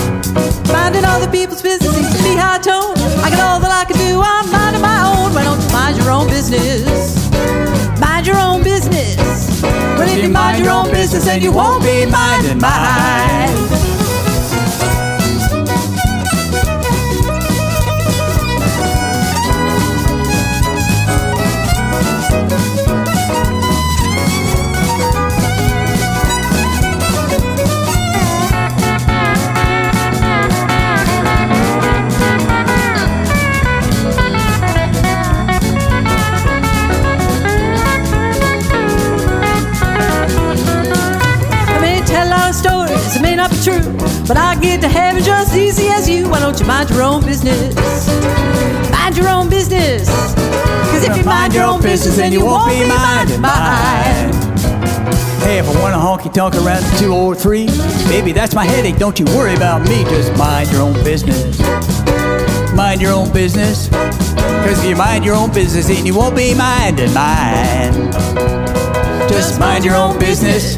Minding 0.73 1.05
other 1.05 1.31
people's 1.31 1.63
business 1.63 1.95
seems 1.95 2.17
to 2.17 2.23
be 2.23 2.37
high 2.37 2.59
tone. 2.59 2.97
I 3.25 3.31
got 3.31 3.41
all 3.41 3.61
that 3.61 3.71
I 3.71 3.85
can 3.85 3.97
do, 3.99 4.21
I'm 4.21 4.51
minding 4.51 4.83
my 4.83 5.01
own. 5.05 5.35
Why 5.35 5.45
don't 5.45 5.61
you 5.61 5.71
mind 5.73 5.97
your 5.99 6.11
own 6.11 6.27
business? 6.29 7.31
Mind 8.01 8.27
your 8.27 8.39
own 8.39 8.63
business. 8.63 9.63
Well, 9.63 10.09
if 10.09 10.23
you 10.23 10.29
mind 10.29 10.65
your 10.65 10.73
own 10.73 10.91
business, 10.91 11.25
then 11.25 11.43
you 11.43 11.53
won't 11.53 11.83
be 11.83 12.07
minding 12.07 12.61
mine. 12.61 13.12
True, 43.63 43.81
but 44.27 44.37
I 44.37 44.57
get 44.61 44.81
to 44.81 44.89
heaven 44.89 45.23
just 45.23 45.55
easy 45.55 45.87
as 45.89 46.09
you. 46.09 46.29
Why 46.29 46.41
don't 46.41 46.59
you 46.59 46.67
mind 46.67 46.91
your 46.91 47.03
own 47.03 47.25
business? 47.25 47.77
Mind 48.91 49.17
your 49.17 49.29
own 49.29 49.49
business. 49.49 50.09
Cause 50.91 51.05
if 51.05 51.17
you 51.17 51.23
mind 51.23 51.55
your 51.55 51.65
own 51.65 51.81
business, 51.81 52.17
then 52.17 52.33
you 52.33 52.45
won't 52.45 52.69
be 52.69 52.87
minding 52.87 53.41
mine. 53.41 54.33
Hey, 55.43 55.59
if 55.59 55.69
I 55.69 55.81
want 55.81 55.95
a 55.95 55.99
honky 55.99 56.33
tonk 56.33 56.55
around 56.57 56.83
the 56.83 56.97
203, 56.99 57.67
baby, 58.09 58.33
that's 58.33 58.55
my 58.55 58.65
headache. 58.65 58.97
Don't 58.97 59.19
you 59.19 59.27
worry 59.27 59.55
about 59.55 59.83
me. 59.83 60.05
Just 60.05 60.37
mind 60.37 60.71
your 60.73 60.83
own 60.83 60.95
business. 61.05 61.61
Mind 62.75 63.01
your 63.01 63.13
own 63.13 63.33
business. 63.33 63.89
Cause 63.89 64.79
if 64.83 64.85
you 64.85 64.97
mind 64.97 65.25
your 65.25 65.37
own 65.37 65.53
business, 65.53 65.87
then 65.87 66.05
you 66.05 66.17
won't 66.17 66.35
be 66.35 66.55
minding 66.55 67.13
mine. 67.15 68.11
Just 69.29 69.61
mind 69.61 69.85
your 69.85 69.95
own 69.95 70.19
business. 70.19 70.77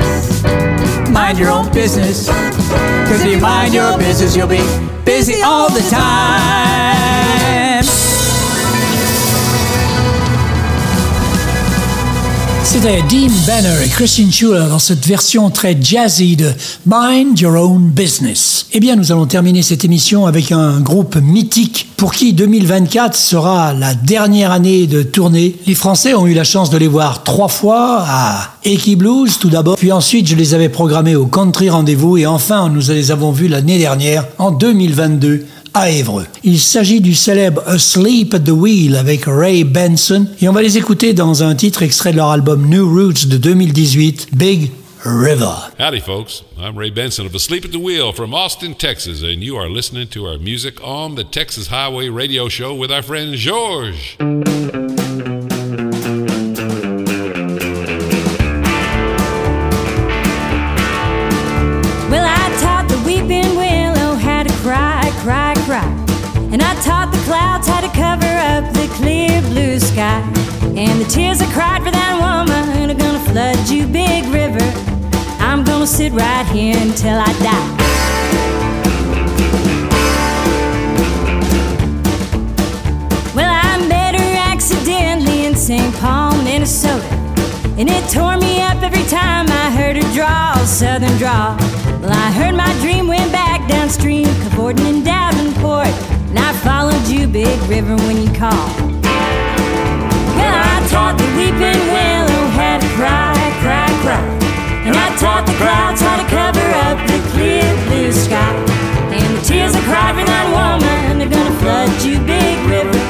Mind 1.14 1.38
your 1.38 1.52
own 1.52 1.72
business. 1.72 2.28
Cause 2.28 3.22
if 3.22 3.30
you 3.30 3.38
mind 3.38 3.72
your 3.72 3.96
business, 3.96 4.34
you'll 4.34 4.48
be 4.48 4.58
busy 5.04 5.42
all 5.42 5.70
the 5.70 5.80
time. 5.88 6.74
C'était 12.64 13.02
Dean 13.02 13.30
Banner 13.46 13.84
et 13.84 13.88
Christian 13.88 14.30
Schuller 14.30 14.66
dans 14.70 14.78
cette 14.78 15.06
version 15.06 15.50
très 15.50 15.76
jazzy 15.78 16.34
de 16.34 16.50
Mind 16.86 17.38
Your 17.38 17.54
Own 17.54 17.90
Business. 17.90 18.66
Eh 18.72 18.80
bien, 18.80 18.96
nous 18.96 19.12
allons 19.12 19.26
terminer 19.26 19.62
cette 19.62 19.84
émission 19.84 20.26
avec 20.26 20.50
un 20.50 20.80
groupe 20.80 21.16
mythique 21.16 21.88
pour 21.98 22.14
qui 22.14 22.32
2024 22.32 23.14
sera 23.14 23.74
la 23.74 23.94
dernière 23.94 24.50
année 24.50 24.86
de 24.86 25.02
tournée. 25.02 25.56
Les 25.66 25.74
Français 25.74 26.14
ont 26.14 26.26
eu 26.26 26.32
la 26.32 26.44
chance 26.44 26.70
de 26.70 26.78
les 26.78 26.88
voir 26.88 27.22
trois 27.22 27.48
fois 27.48 28.02
à 28.08 28.54
Eki 28.64 28.96
Blues 28.96 29.38
tout 29.38 29.50
d'abord, 29.50 29.76
puis 29.76 29.92
ensuite 29.92 30.26
je 30.26 30.34
les 30.34 30.54
avais 30.54 30.70
programmés 30.70 31.16
au 31.16 31.26
Country 31.26 31.68
Rendez-vous 31.68 32.16
et 32.16 32.26
enfin 32.26 32.70
nous 32.70 32.88
les 32.88 33.10
avons 33.10 33.30
vus 33.30 33.48
l'année 33.48 33.78
dernière 33.78 34.26
en 34.38 34.50
2022 34.50 35.46
à 35.75 35.91
Évreux. 35.91 36.27
Il 36.45 36.59
s'agit 36.59 37.01
du 37.01 37.14
célèbre 37.14 37.62
Asleep 37.66 38.33
at 38.35 38.41
the 38.41 38.51
Wheel 38.51 38.97
avec 38.97 39.25
Ray 39.27 39.64
Benson 39.64 40.27
et 40.41 40.49
on 40.49 40.53
va 40.53 40.62
les 40.62 40.79
écouter 40.79 41.12
dans 41.12 41.43
un 41.43 41.55
titre 41.55 41.83
extrait 41.83 42.12
de 42.12 42.16
leur 42.16 42.31
album 42.31 42.68
New 42.68 42.89
Roots 42.89 43.27
de 43.27 43.37
2018, 43.37 44.29
Big 44.33 44.70
River. 45.05 45.70
Howdy, 45.79 46.01
folks. 46.01 46.43
I'm 46.59 46.79
Ray 46.79 46.91
Benson 46.91 47.27
of 47.27 47.35
Asleep 47.35 47.64
at 47.64 47.72
the 47.72 47.81
Wheel 47.81 48.12
from 48.12 48.33
Austin, 48.33 48.75
Texas, 48.75 49.22
and 49.22 49.43
you 49.43 49.57
are 49.57 49.68
listening 49.68 50.09
to 50.09 50.27
our 50.27 50.39
music 50.39 50.81
on 50.83 51.16
the 51.16 51.25
Texas 51.25 51.66
Highway 51.66 52.09
Radio 52.09 52.49
Show 52.49 52.75
with 52.75 52.91
our 52.91 53.03
friend 53.03 53.35
George. 53.35 54.16
Tears 71.14 71.40
I 71.40 71.46
cried 71.52 71.80
for 71.84 71.92
that 71.92 72.14
woman 72.18 72.90
are 72.90 72.98
gonna 72.98 73.20
flood 73.20 73.68
you, 73.68 73.86
big 73.86 74.24
river. 74.34 74.66
I'm 75.38 75.62
gonna 75.62 75.86
sit 75.86 76.12
right 76.12 76.44
here 76.46 76.76
until 76.76 77.16
I 77.20 77.30
die. 77.38 77.70
Well, 83.32 83.48
I 83.48 83.86
met 83.86 84.18
her 84.18 84.34
accidentally 84.52 85.46
in 85.46 85.54
St. 85.54 85.94
Paul, 86.02 86.36
Minnesota. 86.42 87.06
And 87.78 87.88
it 87.88 88.04
tore 88.10 88.36
me 88.36 88.60
up 88.62 88.82
every 88.82 89.04
time 89.04 89.46
I 89.48 89.70
heard 89.70 89.94
her 89.94 90.14
draw, 90.14 90.56
southern 90.64 91.16
draw. 91.16 91.56
Well, 92.02 92.12
I 92.12 92.32
heard 92.32 92.56
my 92.56 92.72
dream 92.80 93.06
went 93.06 93.30
back 93.30 93.68
downstream, 93.68 94.26
cavorting 94.42 94.86
in 94.86 95.04
Davenport. 95.04 95.94
And 96.30 96.40
I 96.40 96.52
followed 96.54 97.06
you, 97.06 97.28
big 97.28 97.56
river, 97.70 97.94
when 97.98 98.20
you 98.20 98.32
called. 98.32 98.93
Taught 100.95 101.18
the 101.18 101.26
weeping 101.34 101.82
willow 101.90 102.42
how 102.55 102.78
to 102.78 102.88
cry, 102.95 103.34
cry, 103.66 103.88
cry. 104.05 104.22
And 104.86 104.95
I 104.95 105.09
taught 105.18 105.45
the 105.45 105.57
clouds 105.59 106.01
how 106.01 106.22
to 106.22 106.26
cover 106.30 106.66
up 106.86 106.99
the 107.09 107.18
clear 107.32 107.66
blue 107.88 108.12
sky. 108.12 108.55
And 109.11 109.36
the 109.36 109.42
tears 109.42 109.74
I 109.74 109.82
cried 109.90 110.14
for 110.14 110.24
that 110.24 110.47
woman 110.55 111.18
they're 111.18 111.28
gonna 111.28 111.59
flood 111.59 111.90
you, 112.07 112.20
big 112.22 112.57
river. 112.70 113.03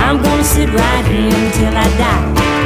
I'm 0.00 0.22
gonna 0.22 0.44
sit 0.44 0.70
right 0.72 1.04
here 1.12 1.28
until 1.28 1.76
I 1.76 1.88
die. 2.00 2.59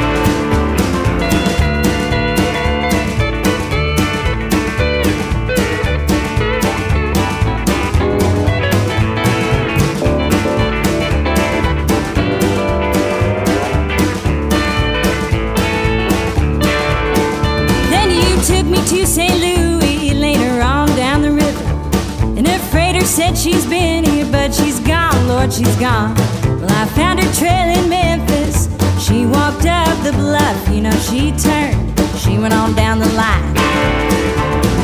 Lord, 25.35 25.51
she's 25.51 25.75
gone. 25.75 26.15
Well, 26.61 26.71
I 26.71 26.85
found 26.95 27.19
her 27.19 27.31
trail 27.35 27.67
in 27.77 27.89
Memphis. 27.89 28.69
She 29.03 29.25
walked 29.25 29.65
up 29.67 29.91
the 30.01 30.13
bluff, 30.13 30.57
you 30.69 30.79
know, 30.79 30.95
she 31.07 31.35
turned. 31.35 31.75
She 32.15 32.39
went 32.39 32.53
on 32.53 32.73
down 32.73 32.99
the 32.99 33.11
line. 33.19 33.53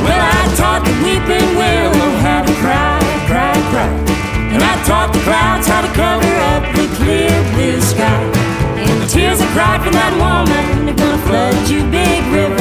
Well, 0.04 0.20
I 0.20 0.44
taught 0.60 0.84
the 0.84 0.92
weeping 1.08 1.56
willow 1.56 2.12
how 2.20 2.44
to 2.44 2.54
cry, 2.60 3.00
cry, 3.32 3.56
cry. 3.72 3.92
And 4.52 4.62
I 4.62 4.76
taught 4.84 5.14
the 5.14 5.24
clouds 5.24 5.68
how 5.68 5.82
to 5.88 5.92
cover 5.96 6.34
up 6.52 6.64
the 6.76 6.86
clear 7.00 7.32
blue 7.56 7.80
sky. 7.80 8.22
And 8.76 9.02
the 9.02 9.08
tears 9.08 9.40
I 9.40 9.48
cried 9.56 9.82
for 9.82 9.92
that 9.92 10.14
woman 10.20 10.90
are 10.90 10.98
gonna 11.00 11.22
flood 11.28 11.70
you, 11.72 11.80
big 11.90 12.22
river. 12.28 12.60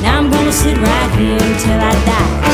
Now 0.00 0.18
I'm 0.20 0.30
gonna 0.30 0.52
sit 0.52 0.76
right 0.78 1.10
here 1.20 1.36
until 1.36 1.80
I 1.80 1.92
die. 2.06 2.49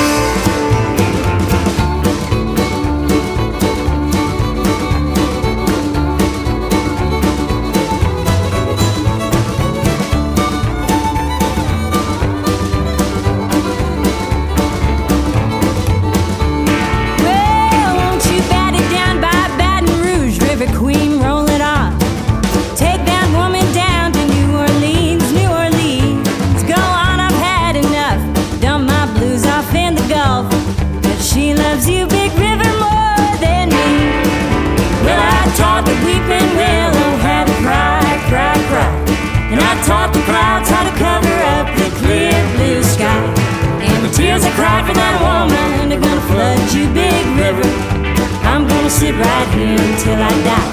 Sit 49.07 49.15
right 49.15 49.49
here 49.55 49.79
until 49.89 50.19
I 50.19 50.33
die. 50.49 50.71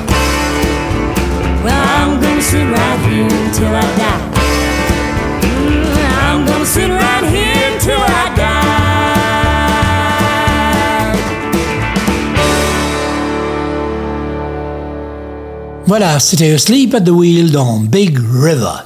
Well, 1.64 1.84
I'm 1.98 2.20
gonna 2.20 2.42
sit 2.42 2.66
right 2.66 3.00
here 3.08 3.30
until 3.46 3.68
I 3.68 3.86
die. 4.02 4.22
Mm, 5.42 5.86
I'm 6.26 6.40
gonna 6.48 6.66
sit 6.66 6.90
right 6.90 7.26
here 7.34 7.74
until 7.74 8.02
I 8.02 8.24
die. 8.36 8.64
Voilà, 15.86 16.20
c'était 16.20 16.58
Sleep 16.58 16.96
at 16.96 17.02
the 17.02 17.12
Wheel 17.12 17.52
dans 17.52 17.82
Big 17.82 18.18
River. 18.18 18.86